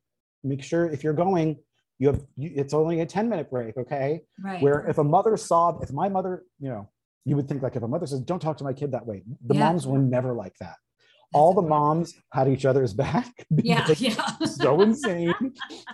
make 0.44 0.62
sure 0.62 0.86
if 0.86 1.02
you're 1.02 1.14
going, 1.14 1.58
you 1.98 2.08
have, 2.08 2.24
you, 2.36 2.50
it's 2.54 2.74
only 2.74 3.00
a 3.00 3.06
10 3.06 3.28
minute 3.28 3.50
break. 3.50 3.76
Okay. 3.76 4.20
Right. 4.42 4.60
Where 4.62 4.86
if 4.88 4.98
a 4.98 5.04
mother 5.04 5.36
saw, 5.36 5.78
if 5.80 5.92
my 5.92 6.08
mother, 6.08 6.44
you 6.60 6.68
know, 6.68 6.88
you 7.24 7.36
would 7.36 7.48
think 7.48 7.62
like 7.62 7.76
if 7.76 7.82
a 7.82 7.88
mother 7.88 8.06
says, 8.06 8.20
don't 8.20 8.40
talk 8.40 8.56
to 8.58 8.64
my 8.64 8.72
kid 8.72 8.92
that 8.92 9.06
way. 9.06 9.22
The 9.46 9.54
Yeah. 9.54 9.60
moms 9.70 9.86
were 9.86 9.98
never 9.98 10.32
like 10.32 10.54
that. 10.60 10.76
All 11.34 11.52
the 11.54 11.62
moms 11.62 12.14
had 12.32 12.48
each 12.48 12.64
other's 12.64 12.94
back. 12.94 13.32
Yeah. 13.50 13.86
Yeah. 13.98 14.14
so 14.44 14.80
insane. 14.88 15.34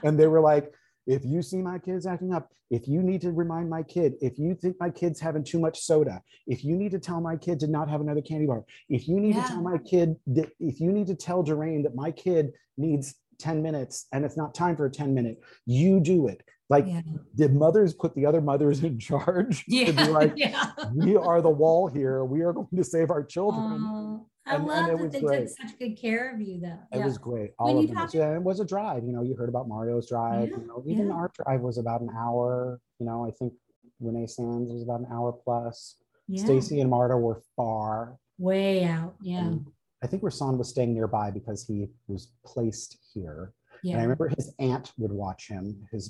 And 0.02 0.18
they 0.18 0.26
were 0.26 0.40
like, 0.40 0.73
if 1.06 1.25
you 1.25 1.42
see 1.42 1.59
my 1.59 1.78
kids 1.78 2.06
acting 2.06 2.32
up, 2.32 2.49
if 2.71 2.87
you 2.88 3.02
need 3.02 3.21
to 3.23 3.32
remind 3.32 3.68
my 3.68 3.82
kid, 3.82 4.14
if 4.21 4.38
you 4.38 4.54
think 4.54 4.76
my 4.80 4.88
kid's 4.90 5.21
having 5.21 5.42
too 5.44 5.59
much 5.59 5.80
soda, 5.80 6.23
if 6.47 6.64
you 6.64 6.76
need 6.76 6.90
to 6.92 6.99
tell 6.99 7.21
my 7.21 7.37
kid 7.37 7.59
to 7.61 7.66
not 7.66 7.88
have 7.90 8.00
another 8.00 8.23
candy 8.23 8.47
bar, 8.47 8.64
if 8.88 9.09
you 9.09 9.18
need 9.21 9.35
Yeah. 9.35 9.42
to 9.42 9.49
tell 9.49 9.62
my 9.62 9.78
kid 9.78 10.16
that, 10.28 10.50
if 10.61 10.80
you 10.80 10.92
need 10.92 11.06
to 11.09 11.14
tell 11.14 11.42
Durain 11.44 11.82
that 11.85 11.94
my 11.94 12.11
kid 12.12 12.52
needs 12.78 13.14
10 13.42 13.62
minutes 13.62 14.06
and 14.12 14.25
it's 14.25 14.37
not 14.37 14.54
time 14.54 14.76
for 14.76 14.87
a 14.87 14.90
10 14.90 15.12
minute, 15.14 15.40
you 15.66 16.00
do 16.00 16.28
it. 16.28 16.42
Like 16.70 16.87
Yeah. 16.87 17.02
the 17.34 17.49
mothers 17.50 17.92
put 17.92 18.14
the 18.14 18.25
other 18.25 18.40
mothers 18.40 18.82
in 18.82 18.99
charge 18.99 19.64
to 19.64 19.70
be 19.70 19.76
Yeah. 19.92 20.06
like, 20.08 20.32
yeah. 20.37 20.70
we 20.94 21.16
are 21.16 21.42
the 21.42 21.50
wall 21.50 21.88
here. 21.88 22.25
We 22.25 22.40
are 22.42 22.52
going 22.52 22.68
to 22.75 22.84
save 22.84 23.11
our 23.11 23.22
children. 23.25 23.78
Oh, 23.84 24.26
I 24.46 24.54
And- 24.54 24.62
and 24.62 24.68
love 24.68 24.88
it 24.90 24.99
that 25.02 25.12
they 25.12 25.20
great. 25.20 25.49
took 25.49 25.68
such 25.68 25.78
good 25.78 25.96
care 25.96 26.34
of 26.34 26.40
you, 26.40 26.61
though. 26.61 26.78
It 26.92 26.99
yeah. 26.99 27.04
was 27.04 27.18
great. 27.18 27.50
When 27.58 27.75
All 27.75 27.82
you 27.82 27.88
of 27.88 27.94
them. 27.94 27.96
talk- 27.96 28.14
Yeah, 28.14 28.34
it 28.37 28.42
was 28.42 28.61
a 28.61 28.64
drive. 28.64 29.04
You 29.04 29.12
know, 29.12 29.22
you 29.22 29.34
heard 29.37 29.49
about 29.50 29.68
Mario's 29.68 30.08
drive. 30.08 30.49
Yeah, 30.50 30.56
You 30.58 30.66
know, 30.66 30.82
even 30.87 31.06
yeah. 31.08 31.12
our 31.12 31.30
drive 31.34 31.61
was 31.61 31.78
about 31.78 32.00
an 32.00 32.11
hour. 32.16 32.80
You 33.00 33.06
know, 33.06 33.26
I 33.26 33.30
think 33.32 33.52
Renee 34.00 34.26
Sands 34.26 34.72
was 34.72 34.82
about 34.82 35.00
an 35.00 35.06
hour 35.12 35.32
plus. 35.32 35.96
yeah. 36.28 36.44
Stacy 36.44 36.80
and 36.80 36.88
Marta 36.90 37.16
were 37.16 37.42
far. 37.56 38.16
way 38.38 38.84
out. 38.84 39.14
Yeah. 39.20 39.44
and 39.46 39.66
I 40.02 40.06
think 40.06 40.23
Rahsaan 40.23 40.59
was 40.59 40.68
staying 40.68 40.94
nearby 40.94 41.30
because 41.30 41.64
he 41.64 41.87
was 42.09 42.32
placed 42.44 42.99
here. 43.14 43.52
And 43.85 43.97
I 43.99 44.02
remember 44.02 44.28
his 44.28 44.52
aunt 44.61 44.92
would 44.99 45.11
watch 45.12 45.49
him. 45.49 45.76
His, 45.90 46.09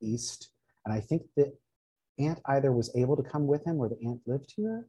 east, 0.00 0.50
and 0.84 0.94
I 0.94 1.00
think 1.00 1.22
the 1.36 1.52
aunt 2.18 2.40
either 2.46 2.70
was 2.72 2.94
able 2.96 3.16
to 3.16 3.22
come 3.22 3.46
with 3.46 3.64
him 3.66 3.78
or 3.78 3.88
the 3.88 3.98
aunt 4.06 4.20
lived 4.26 4.52
here. 4.56 4.86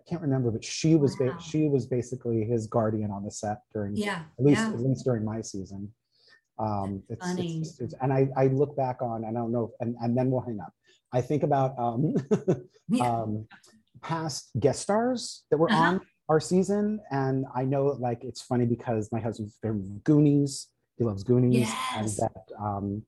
I 0.00 0.02
can't 0.08 0.22
remember, 0.22 0.50
but 0.50 0.64
she 0.64 0.96
was 0.96 1.14
ba- 1.16 1.36
she 1.40 1.68
was 1.68 1.86
basically 1.86 2.44
his 2.44 2.66
guardian 2.66 3.10
on 3.10 3.22
the 3.24 3.30
set 3.30 3.58
during 3.72 3.94
Yeah. 3.96 4.22
at 4.38 4.44
least 4.44 4.60
yeah. 4.60 4.68
at 4.72 4.80
least 4.80 5.04
during 5.04 5.24
my 5.24 5.40
season. 5.42 5.92
Um, 6.58 7.02
it's, 7.08 7.24
Funny. 7.26 7.58
It's, 7.60 7.80
it's, 7.80 7.94
and 8.00 8.12
I, 8.12 8.28
I 8.36 8.46
look 8.46 8.76
back 8.76 9.00
on, 9.02 9.24
and 9.24 9.36
I 9.36 9.40
don't 9.40 9.52
know, 9.52 9.72
and, 9.80 9.94
and 10.00 10.16
then 10.16 10.30
we'll 10.30 10.40
hang 10.42 10.60
up. 10.60 10.72
I 11.12 11.20
think 11.20 11.42
about 11.42 11.78
um, 11.78 12.14
Yeah. 12.88 13.04
um, 13.22 13.46
past 14.02 14.50
guest 14.58 14.80
stars 14.82 15.44
that 15.50 15.56
were 15.58 15.70
Uh-huh. 15.70 15.82
on 15.82 16.00
our 16.32 16.40
season, 16.40 16.98
and 17.10 17.44
I 17.54 17.62
know 17.64 17.88
like 18.00 18.24
it's 18.24 18.40
funny 18.40 18.64
because 18.64 19.12
my 19.12 19.20
husband's 19.20 19.58
very 19.62 19.80
Goonies. 20.02 20.68
He 20.96 21.04
loves 21.04 21.22
Goonies. 21.24 21.58
Yes. 21.68 21.78
And 21.94 22.08
that 22.22 22.44
um, 22.58 23.02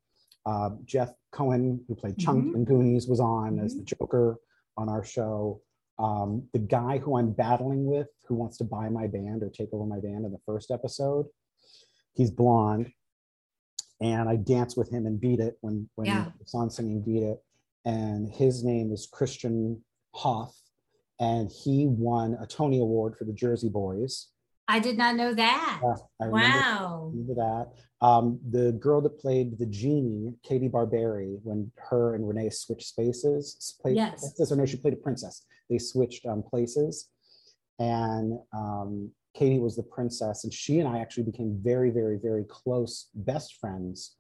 uh, 0.45 0.71
Jeff 0.85 1.11
Cohen, 1.33 1.83
who 1.89 1.95
played 1.95 2.19
Chunk 2.19 2.45
Mhm. 2.45 2.55
in 2.57 2.65
Goonies, 2.67 3.09
was 3.09 3.21
on 3.21 3.59
as 3.59 3.75
Mhm. 3.75 3.79
the 3.79 3.85
Joker 3.85 4.39
on 4.77 4.91
our 4.91 5.03
show. 5.03 5.63
Um, 5.99 6.49
the 6.53 6.59
guy 6.59 6.99
who 6.99 7.17
I'm 7.17 7.33
battling 7.33 7.87
with, 7.87 8.09
who 8.27 8.35
wants 8.35 8.59
to 8.59 8.65
buy 8.65 8.91
my 8.91 9.07
band 9.07 9.43
or 9.43 9.49
take 9.49 9.73
over 9.73 9.87
my 9.87 10.01
band 10.01 10.27
in 10.27 10.33
the 10.33 10.43
first 10.45 10.71
episode, 10.71 11.27
he's 12.13 12.31
blonde. 12.31 12.93
And 14.03 14.29
I 14.29 14.37
dance 14.37 14.77
with 14.77 14.91
him 14.91 15.07
and 15.07 15.19
beat 15.19 15.41
it 15.41 15.57
when 15.63 15.89
when 15.95 16.09
Yeah. 16.09 16.33
it's 16.41 16.55
on 16.55 16.69
singing 16.69 17.01
Beat 17.01 17.23
It. 17.23 17.43
And 17.87 18.29
his 18.29 18.63
name 18.63 18.93
is 18.93 19.07
Christian 19.07 19.83
Hoff. 20.13 20.55
And 21.25 21.51
he 21.51 21.87
won 21.87 22.37
a 22.39 22.47
Tony 22.47 22.81
Award 22.81 23.17
for 23.17 23.25
the 23.25 23.33
Jersey 23.33 23.71
Boys. 23.71 24.29
I 24.69 24.79
did 24.79 24.99
not 24.99 25.17
know 25.17 25.33
that. 25.35 25.81
Yeah, 25.83 25.95
I 26.21 26.25
remember 26.27 26.59
wow. 26.59 27.11
remember 27.13 27.35
that. 27.35 28.07
Um, 28.07 28.39
the 28.51 28.73
girl 28.73 29.01
that 29.03 29.19
played 29.19 29.59
the 29.59 29.67
genie, 29.67 30.35
Katie 30.43 30.69
Barberi, 30.69 31.39
when 31.43 31.71
her 31.77 32.15
and 32.15 32.29
Renee 32.29 32.51
switched 32.51 32.89
spaces, 32.89 33.77
played 33.81 33.97
Yes. 33.97 34.21
princess, 34.21 34.53
or 34.53 34.57
no, 34.57 34.67
she 34.67 34.77
played 34.77 34.95
a 34.95 34.97
princess. 34.97 35.47
They 35.71 35.79
switched 35.79 36.27
um, 36.27 36.43
places, 36.43 37.09
and 37.79 38.39
um, 38.53 39.11
Katie 39.35 39.61
was 39.61 39.77
the 39.77 39.83
princess, 39.83 40.45
and 40.45 40.53
she 40.53 40.81
and 40.81 40.89
I 40.89 40.99
actually 40.99 41.25
became 41.25 41.59
very, 41.63 41.91
very, 41.91 42.19
very 42.19 42.45
close, 42.45 43.09
best 43.15 43.57
friends. 43.61 44.17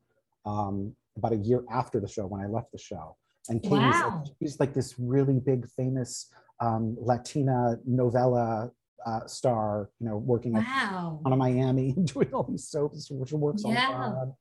Um, 0.47 0.95
about 1.17 1.33
a 1.33 1.37
year 1.37 1.65
after 1.71 2.01
the 2.01 2.09
show, 2.09 2.27
when 2.27 2.41
I 2.41 2.47
left 2.47 2.73
the 2.73 2.79
show, 2.79 3.17
and 3.49 3.63
Katie's 3.63 3.79
Wow. 3.79 4.23
like, 4.25 4.33
she's 4.43 4.61
like 4.61 4.75
this 4.75 4.95
really 4.99 5.39
big, 5.41 5.69
famous 5.71 6.31
um, 6.61 6.97
Latina 7.01 7.79
novella 7.87 8.71
uh, 9.05 9.27
star, 9.27 9.91
you 10.01 10.09
know, 10.09 10.17
working 10.17 10.55
Wow. 10.55 11.21
on 11.25 11.37
Miami 11.39 11.93
doing 12.05 12.33
all 12.33 12.45
these 12.45 12.67
soaps, 12.69 13.11
which 13.11 13.33
works 13.33 13.65
on 13.65 13.73
Yeah. 13.73 13.89
God. 13.91 14.35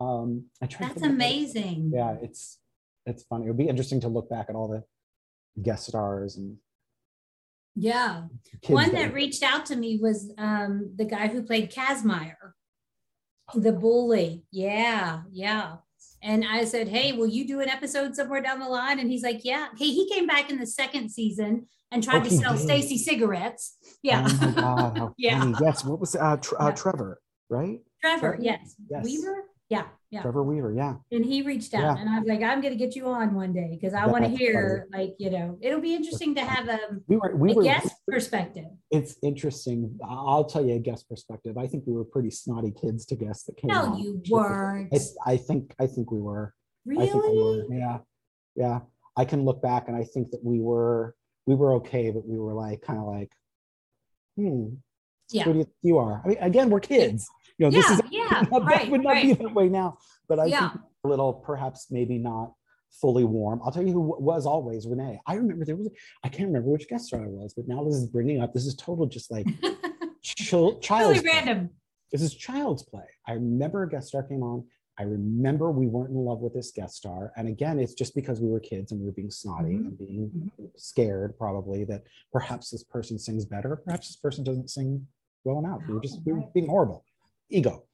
Um, 0.00 0.46
I 0.60 0.66
tried 0.66 0.88
to 0.88 0.94
That's 0.94 1.06
amazing. 1.06 1.92
Yeah, 1.94 2.16
it's 2.20 2.58
it's 3.06 3.22
funny. 3.24 3.46
It 3.46 3.48
would 3.48 3.58
be 3.58 3.68
interesting 3.68 4.00
to 4.00 4.08
look 4.08 4.28
back 4.28 4.46
at 4.48 4.54
all 4.56 4.68
the 4.68 4.82
guest 5.62 5.86
stars 5.86 6.36
and 6.36 6.56
Yeah. 7.76 8.24
One 8.68 8.92
that 8.92 9.08
that 9.08 9.14
reached 9.14 9.42
out 9.44 9.66
to 9.66 9.76
me 9.76 9.98
was 9.98 10.32
um, 10.38 10.92
the 10.96 11.04
guy 11.04 11.28
who 11.28 11.42
played 11.42 11.70
Kazmaier, 11.72 12.52
the 13.54 13.72
bully. 13.72 14.44
Yeah, 14.50 15.22
yeah. 15.30 15.76
And 16.22 16.44
I 16.44 16.64
said, 16.64 16.88
"Hey, 16.88 17.12
will 17.12 17.26
you 17.26 17.46
do 17.46 17.60
an 17.60 17.68
episode 17.68 18.14
somewhere 18.14 18.40
down 18.40 18.60
the 18.60 18.68
line?" 18.68 18.98
And 19.00 19.10
he's 19.10 19.22
like, 19.24 19.44
"Yeah." 19.44 19.68
Hey, 19.76 19.86
he 19.90 20.08
came 20.08 20.26
back 20.26 20.50
in 20.50 20.58
the 20.58 20.66
second 20.66 21.10
season 21.10 21.66
and 21.90 22.02
tried 22.02 22.22
Oh, 22.22 22.24
to 22.24 22.30
sell. 22.30 22.56
Stacy 22.56 22.96
cigarettes. 22.96 23.76
Yeah, 24.02 24.26
Oh 24.28 24.52
God, 24.52 25.12
Yeah. 25.18 25.40
funny. 25.40 25.54
Yes. 25.60 25.84
What 25.84 26.00
was 26.00 26.14
uh, 26.16 26.36
Tr- 26.36 26.54
uh, 26.58 26.70
Trevor? 26.72 27.20
Right. 27.50 27.80
Trevor. 28.00 28.20
Trevor? 28.20 28.38
Yes. 28.40 28.74
Yes. 28.88 29.04
Weaver. 29.04 29.44
Yeah, 29.72 29.84
yeah. 30.10 30.20
Trevor 30.20 30.42
Weaver. 30.42 30.74
Yeah. 30.74 30.96
And 31.10 31.24
he 31.24 31.40
reached 31.40 31.72
out, 31.72 31.80
Yeah. 31.80 31.96
and 31.98 32.10
I 32.10 32.18
was 32.18 32.28
like, 32.28 32.42
"I'm 32.42 32.60
going 32.60 32.74
to 32.74 32.78
get 32.78 32.94
you 32.94 33.08
on 33.08 33.34
one 33.34 33.54
day 33.54 33.68
because 33.70 33.94
I 33.94 34.06
want 34.06 34.22
to 34.24 34.28
hear, 34.30 34.86
like, 34.92 35.14
you 35.18 35.30
know, 35.30 35.56
it'll 35.62 35.80
be 35.80 35.94
interesting 35.94 36.34
to 36.34 36.42
have 36.44 36.68
a, 36.68 36.78
We 37.08 37.16
were. 37.16 37.34
We 37.34 37.54
were. 37.54 37.62
guest 37.62 37.94
perspective." 38.06 38.66
It's 38.90 39.16
interesting. 39.22 39.98
I'll 40.06 40.44
tell 40.44 40.62
you 40.62 40.74
a 40.74 40.78
guest 40.78 41.08
perspective. 41.08 41.56
I 41.56 41.66
think 41.66 41.84
we 41.86 41.94
were 41.94 42.04
pretty 42.04 42.30
snotty 42.30 42.70
kids 42.70 43.06
to 43.06 43.16
guests 43.16 43.44
that 43.44 43.56
came. 43.56 43.68
No, 43.68 43.96
you 43.96 44.22
weren't. 44.28 44.92
I, 44.94 45.32
I 45.32 45.36
think. 45.38 45.74
I 45.80 45.86
think 45.86 46.10
we 46.10 46.20
were. 46.20 46.52
I 46.90 47.06
think 47.06 47.14
we 47.14 47.20
Really? 47.20 47.62
were. 47.70 47.74
Yeah. 47.74 47.98
Yeah. 48.54 48.80
I 49.16 49.24
can 49.24 49.44
look 49.46 49.62
back 49.62 49.88
and 49.88 49.96
I 49.96 50.04
think 50.04 50.32
that 50.32 50.44
we 50.44 50.60
were. 50.60 51.14
We 51.46 51.54
were 51.54 51.72
okay, 51.76 52.10
but 52.10 52.26
we 52.28 52.38
were 52.38 52.52
like 52.52 52.82
kind 52.82 52.98
of 52.98 53.06
like, 53.06 53.32
hmm. 54.36 54.74
Yeah. 55.30 55.44
Do 55.44 55.52
you 55.54 55.66
you 55.80 55.96
are? 55.98 56.20
I 56.22 56.28
mean, 56.28 56.38
again, 56.40 56.68
we're 56.68 56.80
kids. 56.80 57.26
You 57.58 57.66
know, 57.66 57.70
this 57.70 57.88
Yeah, 57.88 57.94
is 57.94 58.00
yeah, 58.10 58.42
not, 58.50 58.64
right, 58.64 58.80
that 58.82 58.90
would 58.90 59.02
not 59.02 59.22
be 59.22 59.28
right. 59.30 59.38
that 59.38 59.54
way 59.54 59.68
now. 59.68 59.98
But 60.28 60.38
I 60.40 60.46
Yeah. 60.46 60.70
think 60.70 60.82
a 61.04 61.08
little, 61.08 61.32
perhaps, 61.32 61.88
maybe 61.90 62.18
not 62.18 62.54
fully 62.90 63.24
warm. 63.24 63.60
I'll 63.64 63.72
tell 63.72 63.86
you 63.86 63.92
who 63.92 64.16
was 64.20 64.46
always 64.46 64.86
Renee. 64.86 65.18
I 65.26 65.34
remember 65.34 65.64
there 65.64 65.76
was. 65.76 65.88
I 66.24 66.28
can't 66.28 66.48
remember 66.48 66.70
which 66.70 66.88
guest 66.88 67.06
star 67.06 67.22
I 67.24 67.28
was, 67.28 67.54
but 67.54 67.66
now 67.68 67.84
this 67.84 67.94
is 67.94 68.06
bringing 68.06 68.40
up. 68.40 68.52
This 68.52 68.66
is 68.66 68.74
total, 68.74 69.06
just 69.06 69.30
like 69.30 69.46
chil- 70.22 70.78
child's 70.80 71.18
Really 71.18 71.28
play. 71.30 71.32
random. 71.44 71.70
This 72.10 72.22
is 72.22 72.34
child's 72.34 72.82
play. 72.82 73.04
I 73.26 73.32
remember 73.32 73.82
a 73.84 73.88
guest 73.88 74.08
star 74.08 74.22
came 74.22 74.42
on. 74.42 74.64
I 74.98 75.04
remember 75.04 75.70
we 75.70 75.86
weren't 75.86 76.10
in 76.10 76.16
love 76.18 76.40
with 76.40 76.52
this 76.52 76.70
guest 76.70 76.96
star. 76.96 77.32
And 77.36 77.48
again, 77.48 77.80
it's 77.80 77.94
just 77.94 78.14
because 78.14 78.40
we 78.42 78.50
were 78.50 78.60
kids 78.60 78.92
and 78.92 79.00
we 79.00 79.06
were 79.06 79.12
being 79.12 79.30
snotty 79.30 79.70
Mhm. 79.72 79.86
and 79.86 79.98
being 79.98 80.50
scared, 80.76 81.38
probably 81.38 81.84
that 81.84 82.02
perhaps 82.30 82.68
this 82.70 82.84
person 82.84 83.18
sings 83.18 83.46
better, 83.46 83.76
perhaps 83.76 84.08
this 84.08 84.16
person 84.16 84.44
doesn't 84.44 84.68
sing 84.68 85.06
well 85.44 85.58
enough. 85.60 85.80
We 85.88 85.94
were 85.94 86.00
just 86.00 86.20
we 86.26 86.34
were 86.34 86.42
being 86.52 86.68
horrible. 86.68 87.04
Ego. 87.52 87.84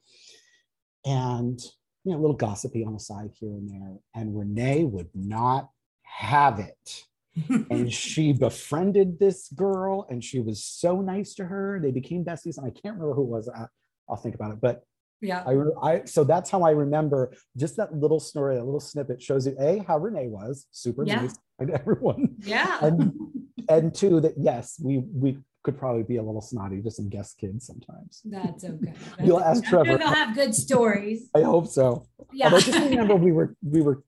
And 1.05 1.59
you 2.05 2.11
know, 2.13 2.17
a 2.19 2.21
little 2.21 2.35
gossipy 2.35 2.83
on 2.85 2.93
the 2.93 2.99
side 2.99 3.31
here 3.39 3.49
and 3.49 3.69
there. 3.69 3.95
And 4.15 4.37
Renee 4.37 4.85
would 4.85 5.09
not 5.13 5.69
have 6.03 6.59
it 6.59 7.03
and 7.69 7.93
she 7.93 8.33
befriended 8.33 9.19
this 9.19 9.47
girl 9.49 10.07
and 10.09 10.23
she 10.23 10.39
was 10.39 10.63
so 10.63 10.99
nice 11.01 11.35
to 11.35 11.45
her 11.45 11.79
they 11.81 11.91
became 11.91 12.25
besties 12.25 12.57
and 12.57 12.65
i 12.65 12.71
can't 12.71 12.95
remember 12.95 13.13
who 13.13 13.21
it 13.21 13.27
was 13.27 13.47
I, 13.47 13.65
i'll 14.09 14.17
think 14.17 14.33
about 14.33 14.51
it 14.51 14.59
but 14.59 14.83
yeah. 15.21 15.43
I, 15.45 15.87
I 15.87 16.05
so 16.05 16.23
that's 16.23 16.49
how 16.49 16.63
i 16.63 16.71
remember 16.71 17.31
just 17.55 17.77
that 17.77 17.93
little 17.93 18.19
story 18.19 18.55
that 18.55 18.65
little 18.65 18.79
snippet 18.79 19.21
shows 19.21 19.45
you 19.45 19.55
a 19.59 19.83
how 19.87 19.99
renee 19.99 20.27
was 20.27 20.65
super 20.71 21.05
Yeah. 21.05 21.21
nice 21.21 21.37
and 21.59 21.69
everyone 21.69 22.35
Yeah. 22.39 22.79
and 22.81 23.13
and 23.69 23.93
two 23.93 24.19
that 24.21 24.33
yes 24.37 24.79
we 24.83 24.97
we 25.13 25.37
could 25.63 25.77
probably 25.77 26.03
be 26.03 26.17
a 26.17 26.23
little 26.23 26.41
snotty 26.41 26.81
to 26.81 26.89
some 26.91 27.09
guest 27.09 27.37
kids 27.37 27.65
sometimes 27.65 28.21
That's 28.25 28.63
okay. 28.63 28.93
You'll 29.23 29.39
ask. 29.41 29.63
I'm 29.63 29.69
sure 29.69 29.83
Trevor. 29.83 29.97
They'll 29.99 30.07
have 30.13 30.35
good 30.35 30.55
stories. 30.55 31.29
i 31.35 31.41
hope 31.41 31.67
so 31.67 32.05
Yeah. 32.31 32.45
although 32.45 32.59
just 32.59 32.79
remember 32.89 33.15
we 33.15 33.31
were 33.31 33.55
we 33.63 33.81
were 33.81 34.03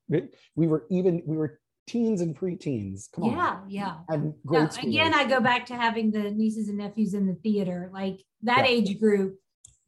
we 0.56 0.66
were 0.66 0.86
even 0.90 1.22
we 1.26 1.36
were 1.36 1.60
teens 1.86 2.20
and 2.20 2.38
preteens 2.38 3.10
come 3.12 3.24
on 3.24 3.30
Yeah. 3.32 3.58
Yeah. 3.68 3.94
and 4.08 4.34
grade 4.46 4.70
No, 4.82 4.88
again, 4.88 5.12
I 5.14 5.26
go 5.28 5.40
back 5.40 5.66
to 5.66 5.74
having 5.76 6.10
the 6.10 6.30
nieces 6.30 6.68
and 6.68 6.78
nephews 6.78 7.12
in 7.12 7.26
the 7.26 7.34
theater, 7.34 7.90
like 7.92 8.20
that 8.42 8.58
Yeah. 8.64 8.70
age 8.76 8.98
group, 9.00 9.38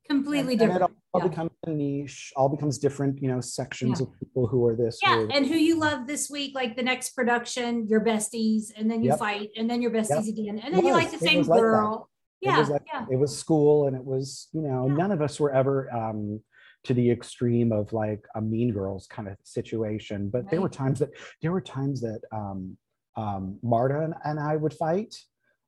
completely 0.08 0.54
and, 0.54 0.62
and 0.62 0.70
different. 0.72 0.90
it 0.92 0.96
all 1.12 1.20
Yeah. 1.22 1.28
becomes 1.28 1.50
a 1.66 1.70
niche 1.70 2.32
all 2.36 2.48
becomes 2.48 2.78
different 2.78 3.22
you 3.22 3.28
know 3.28 3.40
sections 3.40 4.00
Yeah. 4.00 4.06
of 4.06 4.18
people 4.18 4.46
who 4.46 4.64
are 4.66 4.76
this 4.76 4.98
Yeah, 5.02 5.18
or- 5.20 5.32
and 5.32 5.46
who 5.46 5.54
you 5.56 5.78
love 5.78 6.06
this 6.06 6.28
week, 6.30 6.54
like 6.54 6.76
the 6.76 6.82
next 6.82 7.10
production, 7.10 7.86
your 7.88 8.00
besties, 8.04 8.64
and 8.76 8.90
then 8.90 9.02
you 9.02 9.10
Yep. 9.10 9.18
fight, 9.18 9.50
and 9.56 9.68
then 9.68 9.80
your 9.82 9.90
besties 9.90 10.28
again, 10.28 10.58
and 10.58 10.74
then 10.74 10.84
you 10.84 10.92
like 10.92 11.10
the 11.10 11.18
same 11.18 11.38
was 11.38 11.48
like 11.48 11.60
girl. 11.60 12.08
It 12.42 12.46
Yeah, 12.48 12.58
was 12.60 12.68
like- 12.68 12.82
yeah, 12.92 13.06
it 13.10 13.16
was 13.18 13.36
school 13.36 13.86
and 13.86 13.96
it 13.96 14.04
was 14.04 14.48
you 14.52 14.60
know 14.62 14.86
Yeah. 14.88 14.94
none 14.94 15.12
of 15.12 15.22
us 15.22 15.40
were 15.40 15.52
ever 15.52 15.90
um 15.92 16.40
to 16.84 16.92
the 16.92 17.10
extreme 17.10 17.72
of 17.72 17.94
like 17.94 18.26
a 18.34 18.42
mean 18.42 18.70
girls 18.70 19.06
kind 19.06 19.26
of 19.28 19.38
situation 19.42 20.28
but 20.28 20.50
there 20.50 20.60
were 20.60 20.68
times 20.68 20.98
that 20.98 21.08
there 21.40 21.50
were 21.50 21.62
times 21.62 22.02
that 22.02 22.20
um 22.30 22.76
um 23.16 23.58
marta 23.62 24.00
and, 24.02 24.14
and 24.24 24.38
i 24.38 24.54
would 24.54 24.74
fight 24.74 25.16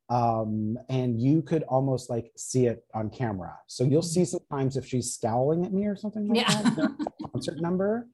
um 0.08 0.78
and 0.88 1.20
you 1.20 1.42
could 1.42 1.64
almost 1.64 2.08
like 2.10 2.30
see 2.36 2.66
it 2.66 2.84
on 2.94 3.10
camera. 3.10 3.54
So 3.66 3.82
you'll 3.84 4.02
see 4.02 4.24
sometimes 4.24 4.76
if 4.76 4.86
she's 4.86 5.14
scowling 5.14 5.64
at 5.64 5.72
me 5.72 5.86
or 5.86 5.96
something 5.96 6.28
like 6.28 6.38
Yeah. 6.38 6.62
that 6.62 6.90
concert 7.32 7.60
number 7.60 8.06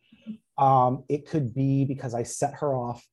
um 0.58 1.02
it 1.08 1.26
could 1.26 1.54
be 1.54 1.84
because 1.84 2.14
i 2.14 2.22
set 2.22 2.52
her 2.54 2.74
off 2.74 3.06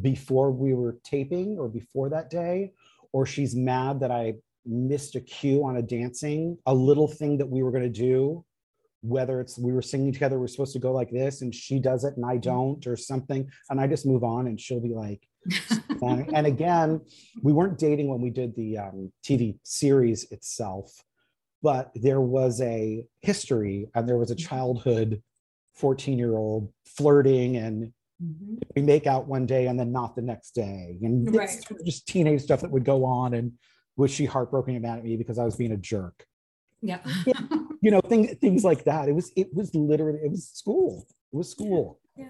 before 0.00 0.50
we 0.50 0.74
were 0.74 0.98
taping 1.04 1.56
or 1.58 1.68
before 1.68 2.08
that 2.08 2.28
day 2.30 2.72
or 3.12 3.24
she's 3.24 3.54
mad 3.54 4.00
that 4.00 4.10
i 4.10 4.34
missed 4.66 5.14
a 5.14 5.20
cue 5.20 5.64
on 5.64 5.76
a 5.76 5.82
dancing 5.82 6.58
a 6.66 6.74
little 6.74 7.06
thing 7.06 7.38
that 7.38 7.48
we 7.48 7.62
were 7.62 7.70
going 7.70 7.82
to 7.82 7.88
do 7.88 8.44
whether 9.02 9.40
it's 9.40 9.56
we 9.58 9.72
were 9.72 9.82
singing 9.82 10.12
together 10.12 10.38
we're 10.38 10.48
supposed 10.48 10.72
to 10.72 10.78
go 10.80 10.92
like 10.92 11.10
this 11.10 11.42
and 11.42 11.54
she 11.54 11.78
does 11.78 12.02
it 12.04 12.16
and 12.16 12.26
i 12.26 12.36
don't 12.36 12.86
or 12.86 12.96
something 12.96 13.48
and 13.70 13.80
i 13.80 13.86
just 13.86 14.04
move 14.04 14.24
on 14.24 14.46
and 14.48 14.60
she'll 14.60 14.80
be 14.80 14.94
like 14.94 15.28
and, 16.02 16.34
and 16.34 16.46
again 16.46 17.00
we 17.42 17.52
weren't 17.52 17.78
dating 17.78 18.08
when 18.08 18.20
we 18.20 18.30
did 18.30 18.54
the 18.56 18.78
um, 18.78 19.12
tv 19.24 19.58
series 19.62 20.30
itself 20.30 20.92
but 21.62 21.90
there 21.94 22.20
was 22.20 22.60
a 22.60 23.06
history 23.22 23.88
and 23.94 24.08
there 24.08 24.18
was 24.18 24.30
a 24.30 24.34
childhood 24.36 25.22
14 25.74 26.18
year 26.18 26.36
old 26.36 26.72
flirting 26.84 27.56
and 27.56 27.92
Mhm. 28.22 28.58
we 28.76 28.82
make 28.82 29.08
out 29.08 29.26
one 29.26 29.44
day 29.44 29.66
and 29.66 29.78
then 29.78 29.90
not 29.90 30.14
the 30.14 30.22
next 30.22 30.52
day 30.54 30.96
and 31.02 31.34
Right. 31.34 31.48
sort 31.50 31.80
of 31.80 31.84
just 31.84 32.06
teenage 32.06 32.42
stuff 32.42 32.60
that 32.60 32.70
would 32.70 32.84
go 32.84 33.04
on 33.04 33.34
and 33.34 33.54
was 33.96 34.12
she 34.12 34.24
heartbroken 34.24 34.74
and 34.74 34.82
mad 34.82 34.98
at 34.98 35.04
me 35.04 35.16
because 35.16 35.36
i 35.36 35.44
was 35.44 35.56
being 35.56 35.72
a 35.72 35.76
jerk 35.76 36.24
yeah. 36.80 37.00
you 37.82 37.90
know 37.90 38.00
things 38.00 38.32
things 38.40 38.62
like 38.62 38.84
that 38.84 39.08
it 39.08 39.14
was 39.16 39.32
it 39.34 39.52
was 39.52 39.74
literally 39.74 40.20
it 40.22 40.30
was 40.30 40.48
school 40.48 41.04
it 41.32 41.36
was 41.36 41.50
school 41.50 41.98
Yeah. 42.16 42.28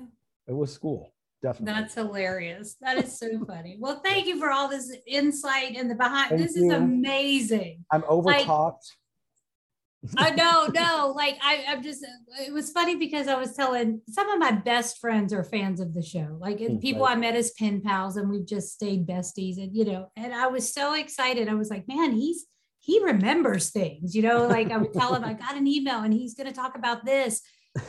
it 0.49 0.55
was 0.55 0.73
school 0.73 1.14
definitely 1.45 1.81
That's 1.81 1.95
hilarious. 1.95 2.77
That 2.81 3.05
is 3.05 3.19
so 3.19 3.45
funny. 3.47 3.77
Well, 3.79 4.01
thank 4.05 4.27
you 4.27 4.39
for 4.39 4.51
all 4.51 4.69
this 4.69 4.95
insight 5.07 5.77
and 5.77 5.91
the 5.91 5.95
behind. 5.95 6.31
Thank 6.31 6.43
this 6.43 6.57
is 6.57 6.73
amazing. 6.73 7.85
i'm 7.91 8.05
over 8.09 8.31
like- 8.31 8.47
I 10.19 10.31
know, 10.33 10.67
no, 10.67 11.15
like 11.17 11.39
I, 11.43 11.65
I'm 11.67 11.83
just. 11.83 12.05
It 12.39 12.53
was 12.53 12.71
funny 12.73 12.97
because 12.97 13.27
I 13.27 13.37
was 13.37 13.55
telling 13.55 14.03
some 14.11 14.29
of 14.29 14.39
my 14.39 14.51
best 14.51 14.99
friends 14.99 15.33
are 15.33 15.43
fans 15.43 15.81
of 15.81 15.95
the 15.95 16.03
show, 16.03 16.37
like 16.39 16.59
Mm, 16.59 16.79
people 16.83 17.05
right. 17.05 17.17
I 17.17 17.19
met 17.19 17.35
as 17.37 17.53
pen 17.53 17.81
pals, 17.81 18.19
and 18.19 18.29
we've 18.29 18.47
just 18.47 18.75
stayed 18.75 19.07
besties, 19.07 19.57
and 19.57 19.75
you 19.75 19.87
know, 19.87 20.11
and 20.15 20.35
I 20.35 20.49
was 20.49 20.75
so 20.75 20.93
excited. 20.93 21.49
I 21.49 21.55
was 21.55 21.71
like, 21.71 21.89
man, 21.89 22.13
he's 22.13 22.45
he 22.81 23.03
remembers 23.03 23.71
things, 23.71 24.15
you 24.15 24.21
know, 24.21 24.47
like 24.47 24.71
I 24.71 24.77
would 24.77 24.93
tell 24.93 25.15
him 25.15 25.25
I 25.25 25.33
got 25.33 25.57
an 25.57 25.67
email 25.67 26.01
and 26.01 26.13
he's 26.13 26.35
going 26.35 26.49
to 26.49 26.53
talk 26.53 26.77
about 26.77 27.07
this. 27.07 27.41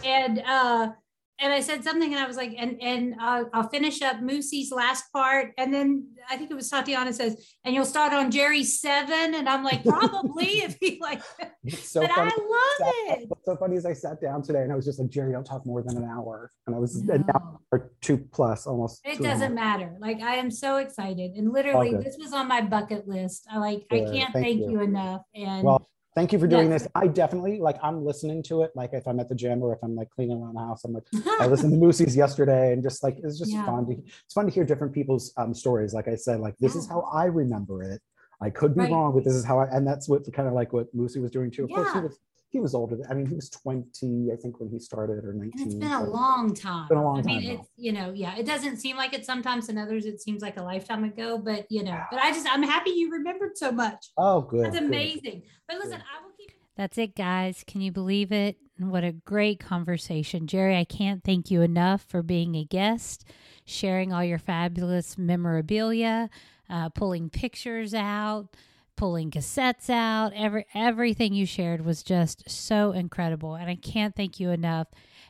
And, 0.05 0.39
uh, 0.39 0.91
and 1.39 1.51
I 1.51 1.59
said 1.59 1.83
something, 1.83 2.13
and 2.13 2.21
I 2.21 2.27
was 2.27 2.37
like, 2.37 2.55
and 2.57 2.81
and 2.81 3.15
uh, 3.19 3.43
I'll 3.53 3.67
finish 3.69 4.01
up 4.01 4.17
Moosie's 4.17 4.71
last 4.71 5.11
part, 5.11 5.53
and 5.57 5.73
then 5.73 6.07
I 6.29 6.37
think 6.37 6.49
it 6.49 6.53
was 6.53 6.69
Tatiana 6.69 7.11
says, 7.11 7.53
and 7.65 7.75
you'll 7.75 7.85
start 7.85 8.13
on 8.13 8.31
Jerry 8.31 8.63
seven, 8.63 9.35
and 9.35 9.49
I'm 9.49 9.63
like, 9.63 9.83
probably 9.83 10.59
if 10.59 10.77
he 10.79 10.97
like, 11.01 11.21
so 11.69 12.01
but 12.01 12.11
funny. 12.11 12.31
I 12.31 12.79
love 12.79 12.93
it. 13.19 13.29
What's 13.29 13.45
so 13.45 13.55
funny 13.57 13.75
is 13.75 13.85
I 13.85 13.93
sat 13.93 14.21
down 14.21 14.43
today, 14.43 14.61
and 14.61 14.71
I 14.71 14.75
was 14.75 14.85
just 14.85 14.99
like, 14.99 15.09
Jerry, 15.09 15.33
don't 15.33 15.43
talk 15.43 15.65
more 15.65 15.81
than 15.81 15.97
an 15.97 16.05
hour, 16.05 16.51
and 16.67 16.75
I 16.75 16.79
was 16.79 17.03
no. 17.03 17.15
an 17.15 17.25
hour 17.33 17.59
or 17.71 17.91
two 18.01 18.17
plus 18.17 18.65
almost. 18.65 19.01
It 19.03 19.21
doesn't 19.21 19.53
matter. 19.53 19.95
Like 19.99 20.21
I 20.21 20.35
am 20.35 20.49
so 20.49 20.77
excited, 20.77 21.31
and 21.31 21.51
literally, 21.51 21.95
this 21.95 22.15
was 22.17 22.31
on 22.31 22.47
my 22.47 22.61
bucket 22.61 23.07
list. 23.07 23.45
I 23.51 23.57
like, 23.57 23.89
Good. 23.89 24.07
I 24.07 24.11
can't 24.11 24.33
thank, 24.33 24.45
thank 24.45 24.59
you. 24.61 24.71
you. 24.71 24.81
enough, 24.81 25.21
and. 25.33 25.63
Well, 25.63 25.89
Thank 26.15 26.32
you 26.32 26.39
for 26.39 26.47
doing 26.47 26.71
yes. 26.71 26.84
this. 26.84 26.91
I 26.95 27.08
definitely 27.08 27.60
like 27.60 27.78
I'm 27.84 28.06
listening 28.06 28.41
to 28.43 28.62
it. 28.62 28.71
Like 28.73 28.91
if 28.93 29.06
I'm 29.06 29.19
at 29.19 29.28
the 29.28 29.36
gym 29.36 29.62
or 29.62 29.73
if 29.73 29.80
I'm 29.84 29.95
like 29.95 30.10
cleaning 30.12 30.41
around 30.41 30.54
the 30.54 30.62
house, 30.62 30.86
I'm 30.86 30.93
like 30.93 31.04
I 31.41 31.47
listened 31.47 31.73
to 31.73 31.78
Moosie's 31.78 32.15
yesterday 32.15 32.71
and 32.71 32.82
just 32.82 33.04
like 33.04 33.17
it's 33.21 33.38
just 33.38 33.51
yeah. 33.51 33.65
fun 33.65 33.86
to 33.88 33.93
it's 33.93 34.34
fun 34.34 34.45
to 34.45 34.51
hear 34.51 34.63
different 34.63 34.93
people's 34.93 35.34
um, 35.36 35.54
stories. 35.54 35.93
Like 35.93 36.08
I 36.08 36.15
said, 36.15 36.39
like 36.39 36.56
this 36.58 36.73
yeah. 36.73 36.80
is 36.80 36.88
how 36.88 37.01
I 37.13 37.25
remember 37.25 37.84
it. 37.84 38.01
I 38.45 38.49
could 38.49 38.75
be 38.75 38.81
right. 38.81 38.91
wrong, 38.91 39.13
but 39.13 39.23
this 39.23 39.34
is 39.34 39.43
how 39.43 39.60
I 39.60 39.65
and 39.67 39.86
that's 39.86 40.08
what 40.08 40.31
kind 40.34 40.47
of 40.47 40.53
like 40.53 40.71
what 40.71 40.93
Moosie 40.95 41.19
was 41.19 41.31
doing 41.31 41.51
too. 41.51 41.63
Of 41.63 41.71
yeah. 41.71 41.75
course, 41.77 41.93
he 41.93 41.99
was 41.99 42.19
he 42.55 42.62
was 42.62 42.73
older. 42.73 42.97
I 43.10 43.13
mean, 43.13 43.25
he 43.25 43.36
was 43.36 43.49
20, 43.49 44.29
I 44.31 44.38
think, 44.38 44.62
when 44.62 44.69
he 44.69 44.79
started, 44.79 45.25
or 45.25 45.34
19. 45.34 45.51
And 45.62 45.67
it's 45.67 45.75
been 45.75 45.91
a 45.91 46.10
long 46.10 46.53
time. 46.53 46.84
It's 46.84 46.89
been 46.89 46.97
a 46.97 47.03
long 47.03 47.21
time. 47.21 47.36
I 47.36 47.39
mean, 47.39 47.60
it's, 47.60 47.67
you 47.75 47.91
know, 47.91 48.13
yeah, 48.15 48.38
it 48.38 48.45
doesn't 48.45 48.77
seem 48.77 48.95
like 48.95 49.13
it 49.13 49.25
sometimes, 49.25 49.67
and 49.67 49.77
others 49.77 50.05
it 50.05 50.21
seems 50.21 50.41
like 50.41 50.58
a 50.58 50.63
lifetime 50.63 51.03
ago, 51.03 51.38
but, 51.38 51.65
you 51.69 51.84
know, 51.84 52.01
but 52.10 52.21
I 52.21 52.31
just, 52.31 52.47
I'm 52.49 52.63
happy 52.63 52.91
you 52.91 53.12
remembered 53.12 53.58
so 53.58 53.73
much. 53.73 54.05
Oh, 54.17 54.39
good. 54.39 54.63
That's 54.63 54.77
amazing. 54.77 55.41
Good. 55.41 55.49
But 55.67 55.77
listen, 55.79 55.97
good. 55.97 56.05
I 56.17 56.23
will 56.23 56.31
keep. 56.38 56.51
That's 56.77 56.97
it, 56.97 57.13
guys. 57.13 57.65
Can 57.67 57.81
you 57.81 57.91
believe 57.91 58.31
it? 58.31 58.55
What 58.77 59.03
a 59.03 59.12
great 59.12 59.60
conversation. 59.60 60.47
Jerry, 60.47 60.77
I 60.77 60.86
can't 60.86 61.25
thank 61.25 61.51
you 61.51 61.62
enough 61.62 62.03
for 62.03 62.23
being 62.23 62.55
a 62.55 62.63
guest, 62.63 63.25
sharing 63.65 64.13
all 64.13 64.23
your 64.23 64.39
fabulous 64.39 65.17
memorabilia, 65.17 66.29
uh, 66.69 66.89
pulling 66.89 67.30
pictures 67.30 67.93
out 67.93 68.49
pulling 68.95 69.32
cassettes 69.32 69.89
out. 69.89 70.32
Every 70.36 70.65
everything 70.73 71.34
you 71.34 71.45
shared 71.45 71.86
was 71.86 72.04
just 72.04 72.49
so 72.49 72.91
incredible, 72.91 73.56
and 73.56 73.69
I 73.69 73.75
can't 73.75 74.15
thank 74.15 74.39
you 74.39 74.51
enough. 74.51 74.88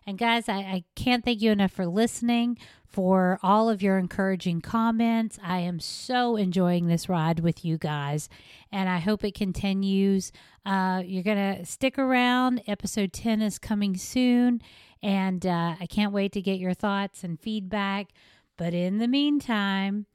And 0.07 0.17
guys, 0.17 0.47
I, 0.47 0.57
I 0.57 0.83
can't 0.95 1.25
thank 1.25 1.41
you 1.41 1.51
enough 1.51 1.71
for 1.71 1.87
listening, 1.87 2.59
for 2.87 3.39
all 3.41 3.69
of 3.69 3.81
your 3.81 3.97
encouraging 3.97 4.61
comments. 4.61 5.39
I 5.43 5.59
am 5.59 5.79
so 5.79 6.35
enjoying 6.35 6.87
this 6.87 7.09
ride 7.09 7.39
with 7.39 7.65
you 7.65 7.77
guys, 7.77 8.29
and 8.71 8.87
I 8.87 8.99
hope 8.99 9.23
it 9.23 9.33
continues. 9.33 10.31
Uh, 10.65 11.01
you're 11.05 11.23
gonna 11.23 11.65
stick 11.65 11.97
around. 11.97 12.61
Episode 12.67 13.13
ten 13.13 13.41
is 13.41 13.57
coming 13.57 13.97
soon, 13.97 14.61
and 15.01 15.45
uh, 15.45 15.75
I 15.79 15.87
can't 15.87 16.13
wait 16.13 16.33
to 16.33 16.41
get 16.41 16.59
your 16.59 16.73
thoughts 16.73 17.23
and 17.23 17.39
feedback. 17.39 18.09
But 18.57 18.73
in 18.73 18.99
the 18.99 19.07
meantime, 19.07 20.05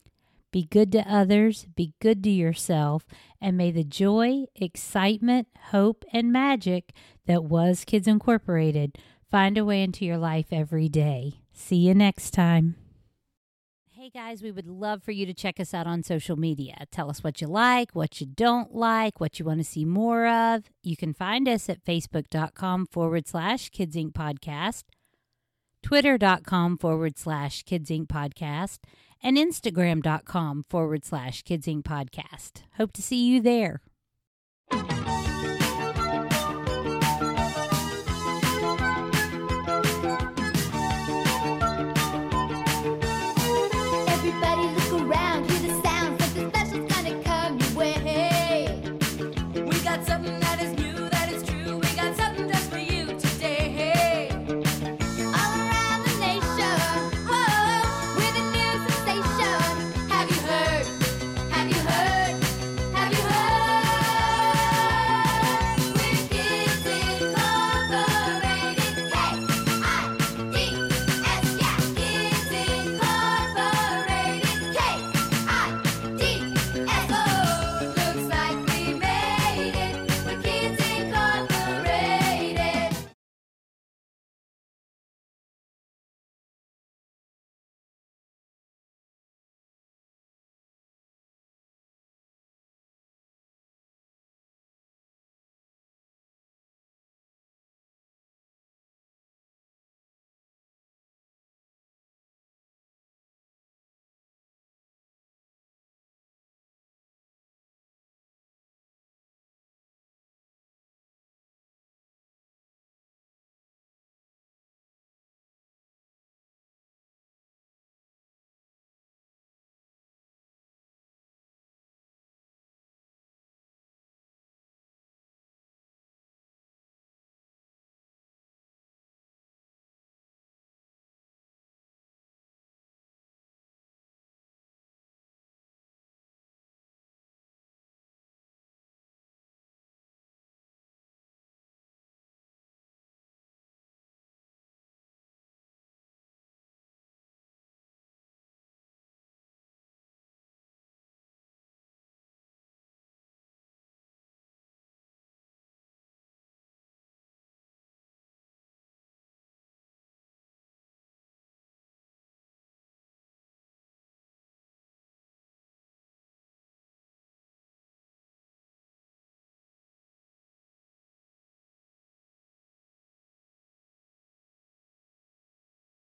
be 0.51 0.65
good 0.65 0.91
to 0.93 1.01
others, 1.01 1.67
be 1.77 1.95
good 2.01 2.23
to 2.25 2.31
yourself, 2.31 3.05
and 3.41 3.57
may 3.57 3.71
the 3.71 3.85
joy, 3.85 4.45
excitement, 4.57 5.49
hope, 5.71 6.05
and 6.13 6.33
magic 6.33 6.93
that 7.27 7.45
was 7.45 7.85
Kids 7.85 8.09
Incorporated 8.09 8.99
find 9.31 9.57
a 9.57 9.65
way 9.65 9.83
into 9.83 10.05
your 10.05 10.19
life 10.19 10.47
every 10.51 10.89
day. 10.89 11.41
See 11.53 11.77
you 11.77 11.95
next 11.95 12.33
time. 12.33 12.77
Hey 13.93 14.09
guys, 14.09 14.43
we 14.43 14.51
would 14.51 14.67
love 14.67 15.03
for 15.03 15.13
you 15.13 15.27
to 15.27 15.35
check 15.35 15.61
us 15.61 15.75
out 15.75 15.87
on 15.87 16.03
social 16.03 16.37
media. 16.37 16.87
Tell 16.91 17.11
us 17.11 17.23
what 17.23 17.43
you 17.43 17.47
like, 17.47 17.91
what 17.93 18.19
you 18.19 18.27
don't 18.27 18.75
like, 18.75 19.21
what 19.21 19.39
you 19.39 19.45
want 19.45 19.61
to 19.61 19.65
see 19.65 19.85
more 19.85 20.27
of. 20.27 20.65
You 20.83 20.97
can 20.97 21.13
find 21.13 21.47
us 21.47 21.69
at 21.69 21.85
facebook.com 21.85 22.87
forward 22.87 23.29
slash 23.29 23.69
Kids 23.69 23.95
Inc. 23.97 24.13
podcast, 24.13 24.85
twitter.com 25.83 26.79
forward 26.79 27.19
slash 27.19 27.63
Kids 27.65 27.91
Inc. 27.91 28.07
podcast, 28.07 28.79
and 29.23 29.37
Instagram.com 29.37 30.65
forward 30.69 31.05
slash 31.05 31.43
Kids 31.43 31.67
Inc. 31.67 31.83
podcast. 31.83 32.63
Hope 32.77 32.93
to 32.93 33.03
see 33.03 33.25
you 33.27 33.41
there. 33.41 33.81